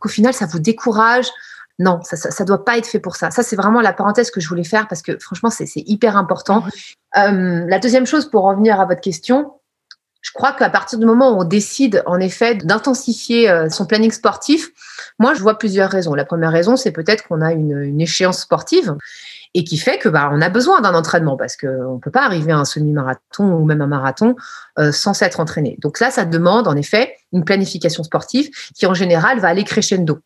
qu'au 0.00 0.08
final, 0.08 0.34
ça 0.34 0.46
vous 0.46 0.58
décourage. 0.58 1.26
Non, 1.78 2.00
ça, 2.02 2.16
ça, 2.16 2.44
doit 2.44 2.62
pas 2.64 2.76
être 2.76 2.86
fait 2.86 2.98
pour 3.00 3.16
ça. 3.16 3.30
Ça, 3.30 3.42
c'est 3.42 3.56
vraiment 3.56 3.80
la 3.80 3.94
parenthèse 3.94 4.30
que 4.30 4.38
je 4.40 4.48
voulais 4.48 4.64
faire 4.64 4.86
parce 4.86 5.00
que 5.00 5.18
franchement, 5.18 5.48
c'est 5.48 5.66
hyper 5.76 6.16
important. 6.16 6.62
Euh, 7.16 7.64
la 7.66 7.78
deuxième 7.78 8.06
chose, 8.06 8.28
pour 8.28 8.44
revenir 8.44 8.78
à 8.78 8.84
votre 8.84 9.00
question, 9.00 9.52
je 10.20 10.32
crois 10.32 10.52
qu'à 10.52 10.68
partir 10.68 10.98
du 10.98 11.06
moment 11.06 11.30
où 11.30 11.40
on 11.40 11.44
décide 11.44 12.02
en 12.04 12.20
effet 12.20 12.54
d'intensifier 12.54 13.48
euh, 13.48 13.70
son 13.70 13.86
planning 13.86 14.10
sportif, 14.10 14.68
moi 15.18 15.32
je 15.32 15.40
vois 15.40 15.58
plusieurs 15.58 15.90
raisons. 15.90 16.14
La 16.14 16.26
première 16.26 16.52
raison, 16.52 16.76
c'est 16.76 16.92
peut-être 16.92 17.26
qu'on 17.26 17.40
a 17.40 17.52
une, 17.52 17.80
une, 17.80 18.00
échéance 18.00 18.40
sportive 18.40 18.94
et 19.54 19.64
qui 19.64 19.78
fait 19.78 19.98
que 19.98 20.08
bah, 20.08 20.30
on 20.32 20.42
a 20.42 20.48
besoin 20.50 20.80
d'un 20.80 20.94
entraînement 20.94 21.36
parce 21.36 21.56
qu'on 21.56 21.94
ne 21.94 21.98
peut 21.98 22.10
pas 22.10 22.24
arriver 22.24 22.52
à 22.52 22.58
un 22.58 22.64
semi-marathon 22.64 23.54
ou 23.54 23.64
même 23.64 23.80
un 23.80 23.86
marathon 23.86 24.36
euh, 24.78 24.92
sans 24.92 25.14
s'être 25.14 25.40
entraîné. 25.40 25.76
Donc 25.80 26.00
là, 26.00 26.10
ça 26.10 26.24
demande 26.24 26.68
en 26.68 26.76
effet 26.76 27.14
une 27.32 27.44
planification 27.44 28.02
sportive 28.02 28.50
qui 28.74 28.86
en 28.86 28.94
général 28.94 29.38
va 29.38 29.48
aller 29.48 29.64
crescendo. 29.64 30.18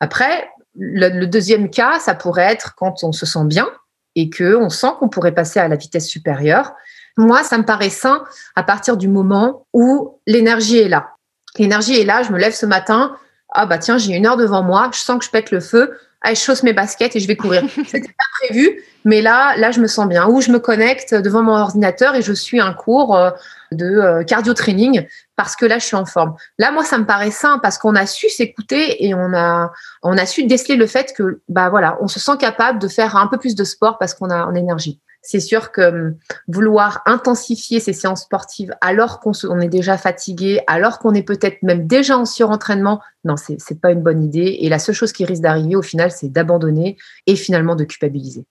Après, 0.00 0.48
le, 0.76 1.26
deuxième 1.26 1.70
cas, 1.70 1.98
ça 1.98 2.14
pourrait 2.14 2.52
être 2.52 2.74
quand 2.74 3.04
on 3.04 3.12
se 3.12 3.26
sent 3.26 3.44
bien 3.44 3.68
et 4.16 4.30
que 4.30 4.56
on 4.56 4.68
sent 4.68 4.88
qu'on 4.98 5.08
pourrait 5.08 5.34
passer 5.34 5.60
à 5.60 5.68
la 5.68 5.76
vitesse 5.76 6.08
supérieure. 6.08 6.72
Moi, 7.16 7.42
ça 7.42 7.58
me 7.58 7.64
paraît 7.64 7.90
sain 7.90 8.24
à 8.56 8.62
partir 8.62 8.96
du 8.96 9.08
moment 9.08 9.66
où 9.72 10.20
l'énergie 10.26 10.78
est 10.78 10.88
là. 10.88 11.10
L'énergie 11.58 12.00
est 12.00 12.04
là, 12.04 12.22
je 12.22 12.32
me 12.32 12.38
lève 12.38 12.52
ce 12.52 12.66
matin, 12.66 13.16
ah 13.50 13.66
bah 13.66 13.78
tiens, 13.78 13.98
j'ai 13.98 14.14
une 14.14 14.26
heure 14.26 14.36
devant 14.36 14.62
moi, 14.62 14.90
je 14.92 14.98
sens 14.98 15.18
que 15.18 15.24
je 15.24 15.30
pète 15.30 15.52
le 15.52 15.60
feu, 15.60 15.96
je 16.28 16.34
chausse 16.34 16.62
mes 16.62 16.72
baskets 16.72 17.14
et 17.16 17.20
je 17.20 17.28
vais 17.28 17.36
courir. 17.36 17.62
C'était 17.86 18.08
pas 18.08 18.46
prévu, 18.46 18.82
mais 19.04 19.20
là, 19.20 19.56
là, 19.56 19.70
je 19.70 19.80
me 19.80 19.86
sens 19.86 20.08
bien. 20.08 20.26
Ou 20.26 20.40
je 20.40 20.50
me 20.50 20.58
connecte 20.58 21.14
devant 21.14 21.42
mon 21.42 21.52
ordinateur 21.52 22.14
et 22.14 22.22
je 22.22 22.32
suis 22.32 22.60
un 22.60 22.72
cours 22.72 23.14
euh, 23.14 23.30
de 23.72 23.84
euh, 23.84 24.24
cardio 24.24 24.54
training 24.54 25.06
parce 25.36 25.56
que 25.56 25.66
là, 25.66 25.78
je 25.78 25.86
suis 25.86 25.96
en 25.96 26.04
forme. 26.04 26.34
Là, 26.58 26.70
moi, 26.70 26.84
ça 26.84 26.98
me 26.98 27.06
paraît 27.06 27.30
sain 27.30 27.58
parce 27.58 27.78
qu'on 27.78 27.94
a 27.94 28.06
su 28.06 28.28
s'écouter 28.28 29.04
et 29.04 29.14
on 29.14 29.34
a, 29.34 29.72
on 30.02 30.16
a 30.16 30.26
su 30.26 30.44
déceler 30.44 30.76
le 30.76 30.86
fait 30.86 31.12
que, 31.16 31.40
bah 31.48 31.68
voilà, 31.68 31.98
on 32.00 32.08
se 32.08 32.20
sent 32.20 32.36
capable 32.38 32.78
de 32.78 32.88
faire 32.88 33.16
un 33.16 33.26
peu 33.26 33.38
plus 33.38 33.54
de 33.54 33.64
sport 33.64 33.98
parce 33.98 34.14
qu'on 34.14 34.30
a 34.30 34.44
en 34.44 34.54
énergie 34.54 35.00
c'est 35.24 35.40
sûr 35.40 35.72
que 35.72 35.80
hum, 35.88 36.16
vouloir 36.46 37.02
intensifier 37.06 37.80
ces 37.80 37.92
séances 37.92 38.22
sportives 38.22 38.72
alors 38.80 39.20
qu'on 39.20 39.60
est 39.60 39.68
déjà 39.68 39.96
fatigué, 39.96 40.60
alors 40.66 40.98
qu'on 40.98 41.14
est 41.14 41.22
peut-être 41.22 41.62
même 41.62 41.86
déjà 41.86 42.16
en 42.16 42.26
surentraînement, 42.26 43.00
non, 43.24 43.36
c'est 43.36 43.80
pas 43.80 43.90
une 43.90 44.02
bonne 44.02 44.22
idée. 44.22 44.58
Et 44.60 44.68
la 44.68 44.78
seule 44.78 44.94
chose 44.94 45.12
qui 45.12 45.24
risque 45.24 45.42
d'arriver 45.42 45.76
au 45.76 45.82
final, 45.82 46.12
c'est 46.12 46.28
d'abandonner 46.28 46.98
et 47.26 47.36
finalement 47.36 47.74
de 47.74 47.84
culpabiliser. 47.84 48.44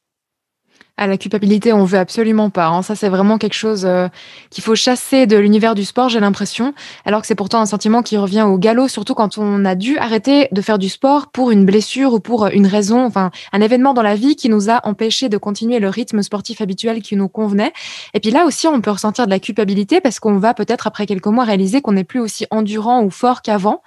À 0.96 1.08
la 1.08 1.18
culpabilité, 1.18 1.74
on 1.74 1.86
veut 1.86 1.98
absolument 1.98 2.52
pas. 2.52 2.68
Hein. 2.68 2.84
Ça, 2.84 2.96
c'est 2.96 3.10
vraiment 3.10 3.40
quelque 3.40 3.56
chose 3.56 3.84
euh, 3.84 4.08
qu'il 4.52 4.64
faut 4.64 4.76
chasser 4.76 5.26
de 5.26 5.36
l'univers 5.38 5.74
du 5.74 5.86
sport, 5.86 6.08
j'ai 6.08 6.20
l'impression. 6.20 6.76
Alors 7.04 7.22
que 7.22 7.28
c'est 7.28 7.34
pourtant 7.34 7.60
un 7.62 7.66
sentiment 7.66 8.04
qui 8.04 8.16
revient 8.16 8.44
au 8.44 8.60
galop, 8.60 8.88
surtout 8.88 9.16
quand 9.16 9.40
on 9.40 9.66
a 9.66 9.74
dû 9.74 9.98
arrêter 9.98 10.50
de 10.52 10.62
faire 10.62 10.78
du 10.78 10.90
sport 10.90 11.32
pour 11.32 11.50
une 11.50 11.66
blessure 11.66 12.14
ou 12.14 12.20
pour 12.20 12.46
une 12.46 12.68
raison, 12.68 13.04
enfin, 13.04 13.32
un 13.54 13.62
événement 13.62 13.96
dans 13.96 14.04
la 14.04 14.14
vie 14.14 14.36
qui 14.36 14.50
nous 14.50 14.70
a 14.70 14.88
empêché 14.88 15.30
de 15.30 15.38
continuer 15.38 15.80
le 15.80 15.90
rythme 15.90 16.22
sportif 16.22 16.62
habituel 16.62 17.02
qui 17.02 17.16
nous 17.16 17.28
convenait. 17.28 17.74
Et 18.14 18.20
puis 18.20 18.30
là 18.30 18.46
aussi, 18.46 18.68
on 18.68 18.80
peut 18.80 18.92
ressentir 18.92 19.26
de 19.26 19.32
la 19.32 19.40
culpabilité 19.40 20.00
parce 20.00 20.20
qu'on 20.20 20.38
va 20.38 20.54
peut-être 20.54 20.86
après 20.86 21.08
quelques 21.08 21.26
mois 21.26 21.44
réaliser 21.44 21.82
qu'on 21.82 21.94
n'est 21.94 22.04
plus 22.04 22.20
aussi 22.20 22.46
endurant 22.52 23.02
ou 23.02 23.10
fort 23.10 23.42
qu'avant. 23.42 23.82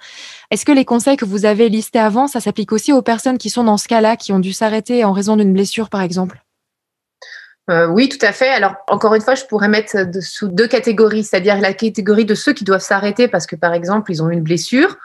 Est-ce 0.51 0.65
que 0.65 0.73
les 0.73 0.83
conseils 0.83 1.15
que 1.15 1.25
vous 1.25 1.45
avez 1.45 1.69
listés 1.69 1.99
avant, 1.99 2.27
ça 2.27 2.41
s'applique 2.41 2.73
aussi 2.73 2.91
aux 2.91 3.01
personnes 3.01 3.37
qui 3.37 3.49
sont 3.49 3.63
dans 3.63 3.77
ce 3.77 3.87
cas-là, 3.87 4.17
qui 4.17 4.33
ont 4.33 4.39
dû 4.39 4.51
s'arrêter 4.51 5.05
en 5.05 5.13
raison 5.13 5.37
d'une 5.37 5.53
blessure, 5.53 5.89
par 5.89 6.01
exemple? 6.01 6.43
Euh, 7.69 7.87
oui, 7.87 8.07
tout 8.07 8.25
à 8.25 8.31
fait. 8.31 8.49
Alors, 8.49 8.75
encore 8.87 9.13
une 9.13 9.21
fois, 9.21 9.35
je 9.35 9.43
pourrais 9.45 9.67
mettre 9.67 9.97
sous 10.21 10.47
deux 10.47 10.67
catégories, 10.67 11.23
c'est-à-dire 11.23 11.59
la 11.59 11.73
catégorie 11.73 12.25
de 12.25 12.35
ceux 12.35 12.53
qui 12.53 12.63
doivent 12.63 12.81
s'arrêter 12.81 13.27
parce 13.27 13.45
que, 13.45 13.55
par 13.55 13.73
exemple, 13.73 14.11
ils 14.11 14.23
ont 14.23 14.29
une 14.29 14.41
blessure 14.41 14.95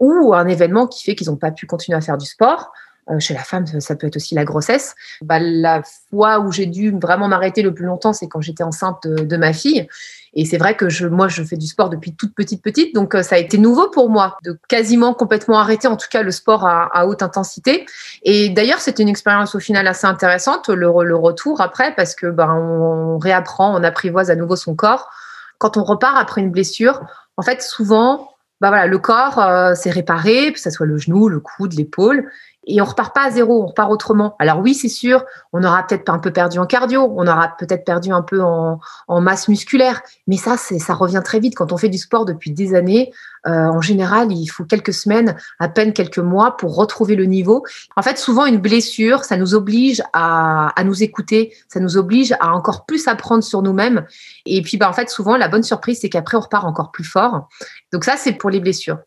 ou 0.00 0.34
un 0.34 0.46
événement 0.46 0.86
qui 0.86 1.04
fait 1.04 1.14
qu'ils 1.14 1.28
n'ont 1.28 1.36
pas 1.36 1.50
pu 1.50 1.66
continuer 1.66 1.98
à 1.98 2.00
faire 2.00 2.18
du 2.18 2.26
sport. 2.26 2.72
Euh, 3.10 3.20
chez 3.20 3.34
la 3.34 3.42
femme, 3.42 3.66
ça 3.80 3.96
peut 3.96 4.06
être 4.06 4.16
aussi 4.16 4.34
la 4.34 4.44
grossesse. 4.44 4.94
Bah, 5.20 5.38
la 5.38 5.82
fois 6.10 6.40
où 6.40 6.50
j'ai 6.50 6.64
dû 6.64 6.90
vraiment 6.90 7.28
m'arrêter 7.28 7.60
le 7.60 7.74
plus 7.74 7.84
longtemps, 7.84 8.14
c'est 8.14 8.28
quand 8.28 8.40
j'étais 8.40 8.62
enceinte 8.62 9.06
de, 9.06 9.36
ma 9.36 9.52
fille. 9.52 9.86
Et 10.32 10.46
c'est 10.46 10.56
vrai 10.56 10.74
que 10.74 11.06
moi, 11.08 11.28
je 11.28 11.42
fais 11.42 11.56
du 11.56 11.66
sport 11.66 11.90
depuis 11.90 12.14
toute 12.14 12.34
petite 12.34 12.62
petite, 12.62 12.94
donc 12.94 13.14
euh, 13.14 13.22
ça 13.22 13.34
a 13.34 13.38
été 13.38 13.58
nouveau 13.58 13.90
pour 13.90 14.08
moi 14.08 14.38
de 14.42 14.58
quasiment 14.68 15.12
complètement 15.12 15.58
arrêter, 15.58 15.86
en 15.86 15.96
tout 15.96 16.08
cas 16.10 16.22
le 16.22 16.30
sport 16.30 16.66
à, 16.66 17.06
haute 17.06 17.22
intensité. 17.22 17.84
Et 18.22 18.48
d'ailleurs, 18.48 18.80
c'était 18.80 19.02
une 19.02 19.08
expérience 19.10 19.54
au 19.54 19.60
final 19.60 19.86
assez 19.86 20.06
intéressante, 20.06 20.68
le, 20.68 20.88
retour 20.88 21.60
après, 21.60 21.94
parce 21.94 22.14
que 22.14 22.28
ben, 22.28 22.50
on, 22.54 23.18
réapprend, 23.18 23.78
on 23.78 23.84
apprivoise 23.84 24.30
à 24.30 24.34
nouveau 24.34 24.56
son 24.56 24.74
corps. 24.74 25.10
Quand 25.58 25.76
on 25.76 25.84
repart 25.84 26.16
après 26.18 26.40
une 26.40 26.50
blessure, 26.50 27.02
en 27.36 27.42
fait, 27.42 27.62
souvent, 27.62 28.34
bah 28.60 28.68
voilà, 28.68 28.86
le 28.86 28.98
corps 28.98 29.38
euh, 29.38 29.74
s'est 29.74 29.90
réparé, 29.90 30.52
que 30.52 30.60
ce 30.60 30.70
soit 30.70 30.86
le 30.86 30.96
genou, 30.96 31.28
le 31.28 31.40
coude, 31.40 31.74
l'épaule, 31.74 32.30
et 32.66 32.80
on 32.80 32.84
repart 32.84 33.14
pas 33.14 33.24
à 33.24 33.30
zéro, 33.30 33.62
on 33.62 33.66
repart 33.66 33.90
autrement. 33.90 34.36
Alors 34.38 34.60
oui, 34.60 34.74
c'est 34.74 34.88
sûr, 34.88 35.24
on 35.52 35.62
aura 35.64 35.86
peut-être 35.86 36.08
un 36.08 36.18
peu 36.18 36.32
perdu 36.32 36.58
en 36.58 36.66
cardio, 36.66 37.12
on 37.16 37.26
aura 37.26 37.54
peut-être 37.58 37.84
perdu 37.84 38.12
un 38.12 38.22
peu 38.22 38.42
en, 38.42 38.80
masse 39.20 39.48
musculaire, 39.48 40.02
mais 40.26 40.36
ça, 40.36 40.56
ça 40.56 40.94
revient 40.94 41.22
très 41.24 41.40
vite. 41.40 41.54
Quand 41.54 41.72
on 41.72 41.76
fait 41.76 41.88
du 41.88 41.98
sport 41.98 42.24
depuis 42.24 42.50
des 42.50 42.74
années, 42.74 43.12
euh, 43.46 43.50
en 43.50 43.80
général, 43.80 44.32
il 44.32 44.46
faut 44.46 44.64
quelques 44.64 44.92
semaines, 44.92 45.36
à 45.58 45.68
peine 45.68 45.92
quelques 45.92 46.18
mois 46.18 46.56
pour 46.56 46.76
retrouver 46.76 47.14
le 47.14 47.24
niveau. 47.24 47.64
En 47.96 48.02
fait, 48.02 48.18
souvent, 48.18 48.46
une 48.46 48.58
blessure, 48.58 49.24
ça 49.24 49.36
nous 49.36 49.54
oblige 49.54 50.02
à, 50.12 50.68
à 50.78 50.84
nous 50.84 51.02
écouter, 51.02 51.54
ça 51.68 51.80
nous 51.80 51.96
oblige 51.96 52.32
à 52.40 52.52
encore 52.52 52.86
plus 52.86 53.06
apprendre 53.08 53.44
sur 53.44 53.62
nous-mêmes. 53.62 54.06
Et 54.46 54.62
puis, 54.62 54.76
bah, 54.76 54.88
en 54.88 54.92
fait, 54.92 55.10
souvent, 55.10 55.36
la 55.36 55.48
bonne 55.48 55.62
surprise, 55.62 55.98
c'est 56.00 56.08
qu'après, 56.08 56.36
on 56.36 56.40
repart 56.40 56.64
encore 56.64 56.90
plus 56.90 57.04
fort. 57.04 57.48
Donc 57.92 58.04
ça, 58.04 58.14
c'est 58.16 58.32
pour 58.32 58.50
les 58.50 58.60
blessures. 58.60 58.98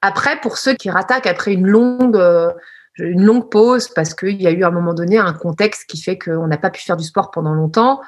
Après, 0.00 0.40
pour 0.40 0.58
ceux 0.58 0.74
qui 0.74 0.90
rattaquent 0.90 1.26
après 1.26 1.52
une 1.52 1.66
longue... 1.66 2.16
Euh, 2.16 2.50
une 2.98 3.24
longue 3.24 3.50
pause 3.50 3.88
parce 3.88 4.14
qu'il 4.14 4.40
y 4.40 4.46
a 4.46 4.50
eu 4.50 4.64
à 4.64 4.68
un 4.68 4.70
moment 4.70 4.94
donné 4.94 5.18
un 5.18 5.32
contexte 5.32 5.88
qui 5.88 6.00
fait 6.00 6.18
qu'on 6.18 6.46
n'a 6.46 6.58
pas 6.58 6.70
pu 6.70 6.82
faire 6.82 6.96
du 6.96 7.04
sport 7.04 7.30
pendant 7.30 7.54
longtemps. 7.54 8.00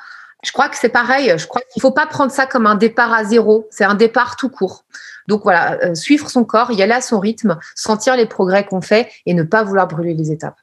Je 0.45 0.53
crois 0.53 0.69
que 0.69 0.77
c'est 0.77 0.91
pareil. 0.91 1.33
Je 1.37 1.47
crois 1.47 1.63
qu'il 1.63 1.81
ne 1.81 1.83
faut 1.83 1.93
pas 1.93 2.07
prendre 2.07 2.31
ça 2.31 2.47
comme 2.47 2.67
un 2.67 2.77
départ 2.77 3.13
à 3.13 3.25
zéro. 3.25 3.67
C'est 3.71 3.85
un 3.85 3.95
départ 3.95 4.37
tout 4.37 4.49
court. 4.49 4.85
Donc 5.29 5.43
voilà, 5.43 5.79
euh, 5.83 5.95
suivre 5.95 6.31
son 6.31 6.45
corps, 6.45 6.71
y 6.71 6.83
aller 6.83 6.93
à 6.93 7.01
son 7.01 7.19
rythme, 7.19 7.59
sentir 7.75 8.17
les 8.17 8.27
progrès 8.27 8.65
qu'on 8.65 8.81
fait 8.81 9.11
et 9.27 9.35
ne 9.35 9.43
pas 9.43 9.65
vouloir 9.65 9.89
brûler 9.89 10.15
les 10.15 10.31
étapes. 10.31 10.59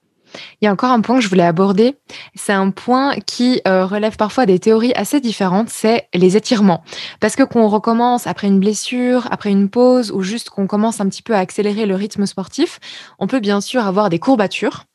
Il 0.62 0.65
y 0.65 0.67
a 0.67 0.72
encore 0.72 0.91
un 0.91 1.02
point 1.02 1.17
que 1.17 1.24
je 1.24 1.30
voulais 1.30 1.43
aborder. 1.43 1.96
C'est 2.36 2.54
un 2.54 2.69
point 2.69 3.15
qui 3.26 3.62
euh, 3.67 3.86
relève 3.86 4.15
parfois 4.15 4.46
des 4.46 4.60
théories 4.60 4.93
assez 4.96 5.19
différentes, 5.19 5.69
c'est 5.69 6.08
les 6.13 6.38
étirements. 6.38 6.84
Parce 7.19 7.36
que 7.36 7.43
qu'on 7.43 7.67
recommence 7.67 8.28
après 8.28 8.48
une 8.48 8.60
blessure, 8.60 9.28
après 9.32 9.52
une 9.52 9.69
pause, 9.69 10.12
ou 10.12 10.22
juste 10.22 10.50
qu'on 10.50 10.67
commence 10.67 11.02
un 11.02 11.10
petit 11.10 11.22
peu 11.22 11.36
à 11.36 11.39
accélérer 11.39 11.86
le 11.86 11.96
rythme 11.96 12.26
sportif, 12.26 12.80
on 13.19 13.28
peut 13.28 13.39
bien 13.39 13.62
sûr 13.62 13.86
avoir 13.86 14.10
des 14.10 14.19
courbatures. 14.19 14.86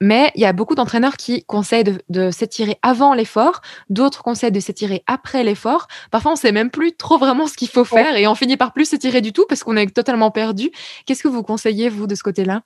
Mais 0.00 0.30
il 0.34 0.42
y 0.42 0.44
a 0.44 0.52
beaucoup 0.52 0.74
d'entraîneurs 0.74 1.16
qui 1.16 1.44
conseillent 1.44 1.84
de, 2.08 2.30
s'étirer 2.30 2.78
avant 2.82 3.14
l'effort, 3.14 3.60
d'autres 3.88 4.22
conseillent 4.22 4.52
de 4.52 4.60
s'étirer 4.60 5.02
après 5.06 5.44
l'effort. 5.44 5.88
Parfois, 6.10 6.32
on 6.32 6.36
sait 6.36 6.52
même 6.52 6.70
plus 6.70 6.94
trop 6.96 7.18
vraiment 7.18 7.46
ce 7.46 7.54
qu'il 7.54 7.68
faut 7.68 7.84
faire 7.84 8.16
et 8.16 8.26
on 8.26 8.34
finit 8.34 8.56
par 8.56 8.72
plus 8.72 8.84
s'étirer 8.84 9.20
du 9.20 9.32
tout 9.32 9.46
parce 9.48 9.64
qu'on 9.64 9.76
est 9.76 9.94
totalement 9.94 10.30
perdu. 10.30 10.70
Qu'est-ce 11.06 11.22
que 11.22 11.28
vous 11.28 11.42
conseillez, 11.42 11.88
vous, 11.88 12.06
de 12.06 12.14
ce 12.14 12.22
côté-là? 12.22 12.62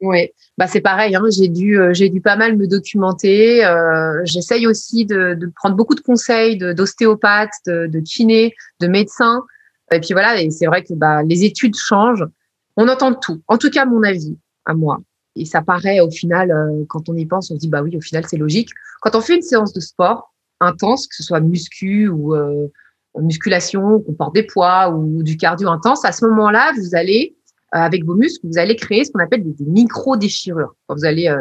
Oui, 0.00 0.30
bah 0.56 0.66
c'est 0.66 0.80
pareil. 0.80 1.14
Hein. 1.14 1.22
J'ai 1.30 1.48
dû, 1.48 1.78
euh, 1.78 1.92
j'ai 1.92 2.08
dû 2.08 2.20
pas 2.20 2.36
mal 2.36 2.56
me 2.56 2.66
documenter. 2.66 3.64
Euh, 3.64 4.20
J'essaye 4.24 4.66
aussi 4.66 5.04
de, 5.04 5.34
de, 5.34 5.46
prendre 5.54 5.76
beaucoup 5.76 5.94
de 5.94 6.00
conseils 6.00 6.56
d'ostéopathes, 6.56 7.50
de, 7.66 7.86
de, 7.86 7.98
de 7.98 8.00
kinés, 8.00 8.54
de 8.80 8.86
médecins. 8.86 9.44
Et 9.92 10.00
puis 10.00 10.12
voilà, 10.12 10.40
et 10.40 10.50
c'est 10.50 10.66
vrai 10.66 10.84
que 10.84 10.94
bah, 10.94 11.22
les 11.22 11.44
études 11.44 11.76
changent. 11.76 12.26
On 12.76 12.88
entend 12.88 13.14
tout. 13.14 13.42
En 13.48 13.58
tout 13.58 13.70
cas, 13.70 13.84
mon 13.84 14.02
avis, 14.02 14.38
à 14.64 14.74
moi. 14.74 15.00
Et 15.36 15.44
ça 15.44 15.62
paraît 15.62 16.00
au 16.00 16.10
final, 16.10 16.50
euh, 16.50 16.84
quand 16.88 17.08
on 17.08 17.16
y 17.16 17.26
pense, 17.26 17.50
on 17.50 17.54
se 17.54 17.60
dit 17.60 17.68
bah 17.68 17.82
oui, 17.82 17.96
au 17.96 18.00
final 18.00 18.24
c'est 18.26 18.36
logique. 18.36 18.70
Quand 19.00 19.14
on 19.14 19.20
fait 19.20 19.36
une 19.36 19.42
séance 19.42 19.72
de 19.72 19.80
sport 19.80 20.34
intense, 20.60 21.06
que 21.06 21.14
ce 21.14 21.22
soit 21.22 21.40
muscu 21.40 22.08
ou 22.08 22.34
euh, 22.34 22.68
musculation, 23.18 24.00
qu'on 24.00 24.12
porte 24.12 24.34
des 24.34 24.42
poids 24.42 24.90
ou 24.90 25.22
du 25.22 25.36
cardio 25.36 25.68
intense, 25.68 26.04
à 26.04 26.12
ce 26.12 26.24
moment-là, 26.26 26.72
vous 26.76 26.94
allez 26.94 27.36
avec 27.72 28.04
vos 28.04 28.14
muscles, 28.14 28.46
vous 28.46 28.58
allez 28.58 28.76
créer 28.76 29.04
ce 29.04 29.12
qu'on 29.12 29.20
appelle 29.20 29.42
des, 29.44 29.64
micro 29.64 30.16
déchirures 30.16 30.74
quand 30.86 30.96
vous 30.96 31.04
allez 31.04 31.32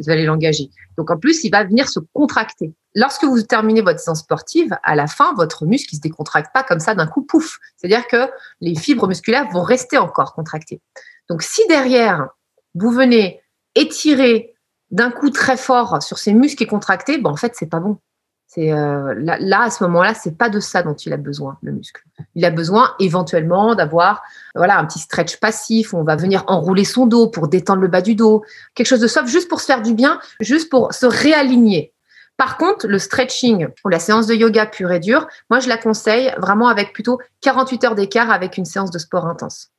vous 0.00 0.10
allez 0.10 0.24
l'engager. 0.24 0.70
Donc 0.96 1.10
en 1.10 1.18
plus, 1.18 1.42
il 1.44 1.50
va 1.50 1.64
venir 1.64 1.88
se 1.88 2.00
contracter. 2.12 2.72
Lorsque 2.94 3.24
vous 3.24 3.42
terminez 3.42 3.80
votre 3.80 4.00
séance 4.00 4.20
sportive, 4.20 4.76
à 4.82 4.94
la 4.94 5.06
fin, 5.06 5.34
votre 5.34 5.64
muscle 5.64 5.88
il 5.92 5.96
se 5.96 6.00
décontracte 6.02 6.52
pas 6.52 6.62
comme 6.62 6.80
ça 6.80 6.94
d'un 6.94 7.06
coup 7.06 7.22
pouf. 7.22 7.58
C'est-à-dire 7.76 8.06
que 8.06 8.30
les 8.60 8.74
fibres 8.74 9.08
musculaires 9.08 9.48
vont 9.50 9.62
rester 9.62 9.98
encore 9.98 10.34
contractées. 10.34 10.80
Donc 11.28 11.42
si 11.42 11.66
derrière 11.68 12.28
vous 12.74 12.90
venez 12.90 13.40
étirer 13.74 14.54
d'un 14.90 15.10
coup 15.10 15.30
très 15.30 15.56
fort 15.56 16.02
sur 16.02 16.18
ses 16.18 16.34
muscles 16.34 16.62
et 16.62 16.66
contractés, 16.66 17.18
ben 17.18 17.30
en 17.30 17.36
fait, 17.36 17.54
c'est 17.56 17.68
pas 17.68 17.80
bon. 17.80 17.98
C'est 18.54 18.70
euh, 18.70 19.14
là, 19.16 19.62
à 19.62 19.70
ce 19.70 19.82
moment-là, 19.84 20.12
c'est 20.12 20.36
pas 20.36 20.50
de 20.50 20.60
ça 20.60 20.82
dont 20.82 20.92
il 20.92 21.10
a 21.14 21.16
besoin, 21.16 21.56
le 21.62 21.72
muscle. 21.72 22.02
Il 22.34 22.44
a 22.44 22.50
besoin 22.50 22.94
éventuellement 23.00 23.74
d'avoir 23.74 24.22
voilà 24.54 24.78
un 24.78 24.84
petit 24.84 24.98
stretch 24.98 25.38
passif. 25.40 25.94
Où 25.94 25.96
on 25.96 26.04
va 26.04 26.16
venir 26.16 26.44
enrouler 26.48 26.84
son 26.84 27.06
dos 27.06 27.28
pour 27.28 27.48
détendre 27.48 27.80
le 27.80 27.88
bas 27.88 28.02
du 28.02 28.14
dos, 28.14 28.44
quelque 28.74 28.88
chose 28.88 29.00
de 29.00 29.06
soft, 29.06 29.28
juste 29.28 29.48
pour 29.48 29.60
se 29.60 29.66
faire 29.66 29.80
du 29.80 29.94
bien, 29.94 30.20
juste 30.40 30.68
pour 30.68 30.92
se 30.92 31.06
réaligner. 31.06 31.94
Par 32.36 32.58
contre, 32.58 32.86
le 32.88 32.98
stretching 32.98 33.68
ou 33.86 33.88
la 33.88 33.98
séance 33.98 34.26
de 34.26 34.34
yoga 34.34 34.66
pure 34.66 34.92
et 34.92 35.00
dure, 35.00 35.28
moi, 35.48 35.58
je 35.60 35.68
la 35.68 35.78
conseille 35.78 36.34
vraiment 36.36 36.68
avec 36.68 36.92
plutôt 36.92 37.20
48 37.40 37.84
heures 37.84 37.94
d'écart 37.94 38.30
avec 38.30 38.58
une 38.58 38.66
séance 38.66 38.90
de 38.90 38.98
sport 38.98 39.24
intense. 39.24 39.70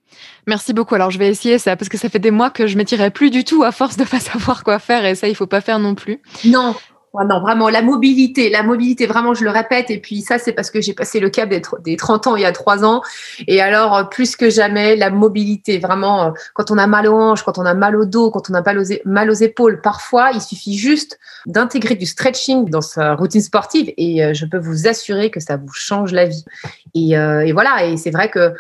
Merci 0.47 0.73
beaucoup. 0.73 0.95
Alors, 0.95 1.11
je 1.11 1.19
vais 1.19 1.27
essayer 1.27 1.59
ça 1.59 1.75
parce 1.75 1.89
que 1.89 1.97
ça 1.99 2.09
fait 2.09 2.19
des 2.19 2.31
mois 2.31 2.49
que 2.49 2.65
je 2.65 2.75
m'étirais 2.75 3.11
plus 3.11 3.29
du 3.29 3.43
tout 3.43 3.63
à 3.63 3.71
force 3.71 3.97
de 3.97 4.03
pas 4.03 4.19
savoir 4.19 4.63
quoi 4.63 4.79
faire 4.79 5.05
et 5.05 5.13
ça, 5.13 5.27
il 5.27 5.35
faut 5.35 5.47
pas 5.47 5.61
faire 5.61 5.77
non 5.77 5.93
plus. 5.93 6.19
Non. 6.45 6.75
Non, 7.13 7.41
vraiment, 7.41 7.69
la 7.69 7.83
mobilité, 7.83 8.49
la 8.49 8.63
mobilité, 8.63 9.05
vraiment, 9.05 9.35
je 9.35 9.43
le 9.43 9.51
répète. 9.51 9.91
Et 9.91 9.99
puis 9.99 10.21
ça, 10.21 10.39
c'est 10.39 10.51
parce 10.51 10.71
que 10.71 10.81
j'ai 10.81 10.93
passé 10.93 11.19
le 11.19 11.29
cap 11.29 11.47
des, 11.47 11.95
30 11.95 12.27
ans 12.27 12.35
il 12.35 12.41
y 12.41 12.45
a 12.45 12.51
3 12.51 12.83
ans. 12.83 13.03
Et 13.47 13.61
alors, 13.61 13.95
euh, 13.95 14.03
plus 14.03 14.35
que 14.35 14.49
jamais, 14.49 14.95
la 14.95 15.11
mobilité, 15.11 15.77
vraiment, 15.77 16.23
euh, 16.23 16.31
quand 16.55 16.71
on 16.71 16.77
a 16.79 16.87
mal 16.87 17.07
aux 17.07 17.15
hanches, 17.15 17.43
quand 17.43 17.59
on 17.59 17.65
a 17.65 17.75
mal 17.75 17.95
au 17.95 18.05
dos, 18.05 18.31
quand 18.31 18.49
on 18.49 18.55
a 18.55 18.63
mal 18.63 18.79
aux, 18.79 18.85
mal 19.05 19.29
aux 19.29 19.33
épaules, 19.33 19.79
parfois, 19.81 20.31
il 20.33 20.41
suffit 20.41 20.75
juste 20.75 21.19
d'intégrer 21.45 21.93
du 21.93 22.07
stretching 22.07 22.69
dans 22.69 22.81
sa 22.81 23.13
routine 23.13 23.41
sportive 23.41 23.93
et 23.95 24.25
euh, 24.25 24.33
je 24.33 24.45
peux 24.45 24.57
vous 24.57 24.87
assurer 24.87 25.29
que 25.29 25.39
ça 25.39 25.57
vous 25.57 25.71
change 25.71 26.13
la 26.13 26.25
vie. 26.25 26.45
Et, 26.95 27.11
et 27.11 27.53
voilà, 27.53 27.85
et 27.85 27.97
c'est 27.97 28.11
vrai 28.11 28.29
que 28.29 28.53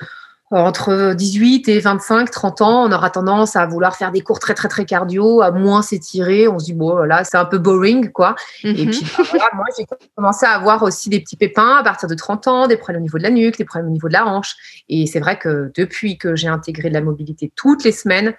entre 0.53 1.13
18 1.13 1.67
et 1.69 1.79
25, 1.79 2.29
30 2.29 2.61
ans, 2.61 2.85
on 2.85 2.91
aura 2.91 3.09
tendance 3.09 3.55
à 3.55 3.65
vouloir 3.65 3.95
faire 3.95 4.11
des 4.11 4.21
cours 4.21 4.39
très 4.39 4.53
très 4.53 4.67
très 4.67 4.85
cardio, 4.85 5.41
à 5.41 5.51
moins 5.51 5.81
s'étirer. 5.81 6.47
On 6.47 6.59
se 6.59 6.65
dit 6.65 6.73
bon 6.73 6.95
là 6.97 7.23
c'est 7.23 7.37
un 7.37 7.45
peu 7.45 7.57
boring 7.57 8.11
quoi. 8.11 8.35
Et 8.63 8.85
mhm. 8.85 8.91
puis 8.91 9.05
bah, 9.33 9.49
moi 9.53 9.65
j'ai 9.77 9.85
commencé 10.15 10.45
à 10.45 10.51
avoir 10.51 10.83
aussi 10.83 11.09
des 11.09 11.19
petits 11.19 11.37
pépins 11.37 11.77
à 11.77 11.83
partir 11.83 12.07
de 12.07 12.15
30 12.15 12.47
ans, 12.47 12.67
des 12.67 12.77
problèmes 12.77 13.01
au 13.01 13.03
niveau 13.03 13.17
de 13.17 13.23
la 13.23 13.29
nuque, 13.29 13.57
des 13.57 13.65
problèmes 13.65 13.89
au 13.89 13.93
niveau 13.93 14.07
de 14.07 14.13
la 14.13 14.25
hanche. 14.25 14.55
Et 14.89 15.05
c'est 15.07 15.19
vrai 15.19 15.37
que 15.37 15.71
depuis 15.75 16.17
que 16.17 16.35
j'ai 16.35 16.47
intégré 16.47 16.89
de 16.89 16.93
la 16.93 17.01
mobilité 17.01 17.51
toutes 17.55 17.83
les 17.83 17.91
semaines, 17.91 18.33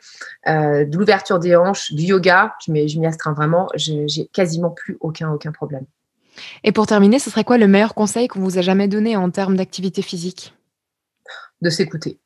euh, 0.49 0.85
de 0.85 0.97
l'ouverture 0.97 1.39
des 1.39 1.57
hanches, 1.57 1.93
du 1.93 2.05
yoga, 2.05 2.55
je 2.67 2.73
m'y 2.73 3.07
astreins 3.07 3.33
vraiment. 3.33 3.69
J'ai 3.75 4.29
quasiment 4.33 4.71
plus 4.71 4.97
aucun 5.01 5.31
aucun 5.31 5.53
problème. 5.53 5.85
Et 6.65 6.73
pour 6.73 6.87
terminer, 6.87 7.19
ce 7.19 7.31
serait 7.31 7.45
quoi 7.45 7.59
le 7.59 7.69
meilleur 7.69 7.95
conseil 7.95 8.29
qu'on 8.29 8.41
vous 8.41 8.59
a 8.59 8.63
jamais 8.63 8.89
donné 8.89 9.17
en 9.17 9.31
termes 9.31 9.57
d'activité 9.57 10.03
physique? 10.03 10.54
De 11.61 11.71
s'écouter. 11.71 12.21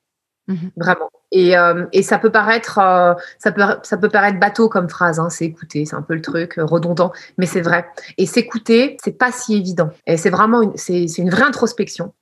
Mhm. 0.48 0.70
Vraiment. 0.76 1.10
Et, 1.30 1.56
euh, 1.58 1.84
et, 1.92 2.02
ça 2.02 2.18
peut 2.18 2.32
paraître, 2.32 2.78
euh, 2.78 3.12
ça 3.38 3.52
peut, 3.52 3.62
ça 3.82 3.98
peut 3.98 4.08
paraître 4.08 4.40
bateau 4.40 4.68
comme 4.70 4.88
phrase. 4.88 5.18
Hein, 5.20 5.28
c'est 5.28 5.44
écouter, 5.44 5.84
c'est 5.84 5.94
un 5.94 6.02
peu 6.02 6.14
le 6.14 6.22
truc 6.22 6.58
euh, 6.58 6.64
redondant, 6.64 7.12
mais 7.36 7.44
c'est 7.44 7.60
vrai. 7.60 7.86
Et 8.16 8.24
s'écouter, 8.24 8.96
c'est 9.04 9.18
pas 9.18 9.30
si 9.30 9.56
évident. 9.56 9.90
Et 10.06 10.16
c'est 10.16 10.30
vraiment, 10.30 10.62
une, 10.62 10.76
c'est, 10.76 11.04
une 11.18 11.28
vraie 11.28 11.42
introspection 11.42 12.14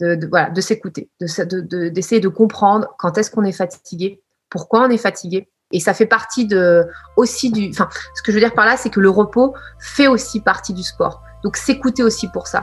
de, 0.00 0.14
de 0.14 0.26
voilà, 0.26 0.48
de 0.48 0.60
s'écouter, 0.62 1.10
de, 1.20 1.26
de, 1.44 1.88
d'essayer 1.90 2.20
de 2.20 2.28
comprendre 2.28 2.94
quand 2.98 3.18
est-ce 3.18 3.30
qu'on 3.30 3.44
est 3.44 3.52
fatigué, 3.52 4.22
pourquoi 4.48 4.86
on 4.86 4.90
est 4.90 4.96
fatigué. 4.96 5.50
Et 5.72 5.80
ça 5.80 5.92
fait 5.92 6.06
partie 6.06 6.46
de 6.46 6.86
aussi 7.16 7.50
du. 7.50 7.68
Enfin, 7.70 7.88
ce 8.14 8.22
que 8.22 8.32
je 8.32 8.36
veux 8.36 8.42
dire 8.42 8.54
par 8.54 8.64
là, 8.64 8.76
c'est 8.78 8.88
que 8.88 9.00
le 9.00 9.10
repos 9.10 9.54
fait 9.80 10.06
aussi 10.06 10.40
partie 10.40 10.72
du 10.72 10.82
sport. 10.82 11.22
Donc 11.42 11.56
s'écouter 11.56 12.02
aussi 12.02 12.28
pour 12.28 12.46
ça. 12.46 12.62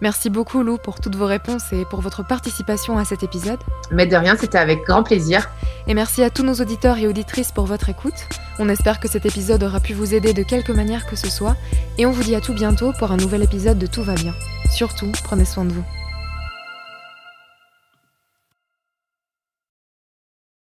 Merci 0.00 0.28
beaucoup 0.28 0.62
Lou 0.62 0.76
pour 0.76 1.00
toutes 1.00 1.16
vos 1.16 1.26
réponses 1.26 1.72
et 1.72 1.84
pour 1.84 2.00
votre 2.00 2.26
participation 2.26 2.98
à 2.98 3.04
cet 3.04 3.22
épisode. 3.22 3.58
Mais 3.90 4.06
de 4.06 4.16
rien, 4.16 4.36
c'était 4.36 4.58
avec 4.58 4.84
grand 4.84 5.02
plaisir. 5.02 5.48
Et 5.86 5.94
merci 5.94 6.22
à 6.22 6.30
tous 6.30 6.42
nos 6.42 6.54
auditeurs 6.54 6.98
et 6.98 7.06
auditrices 7.06 7.52
pour 7.52 7.66
votre 7.66 7.88
écoute. 7.88 8.26
On 8.58 8.68
espère 8.68 9.00
que 9.00 9.08
cet 9.08 9.26
épisode 9.26 9.62
aura 9.62 9.80
pu 9.80 9.92
vous 9.92 10.14
aider 10.14 10.32
de 10.32 10.42
quelque 10.42 10.72
manière 10.72 11.06
que 11.06 11.16
ce 11.16 11.30
soit. 11.30 11.56
Et 11.98 12.06
on 12.06 12.10
vous 12.10 12.22
dit 12.22 12.34
à 12.34 12.40
tout 12.40 12.54
bientôt 12.54 12.92
pour 12.98 13.12
un 13.12 13.16
nouvel 13.16 13.42
épisode 13.42 13.78
de 13.78 13.86
Tout 13.86 14.02
va 14.02 14.14
bien. 14.14 14.34
Surtout, 14.70 15.12
prenez 15.24 15.44
soin 15.44 15.64
de 15.64 15.72
vous. 15.72 15.84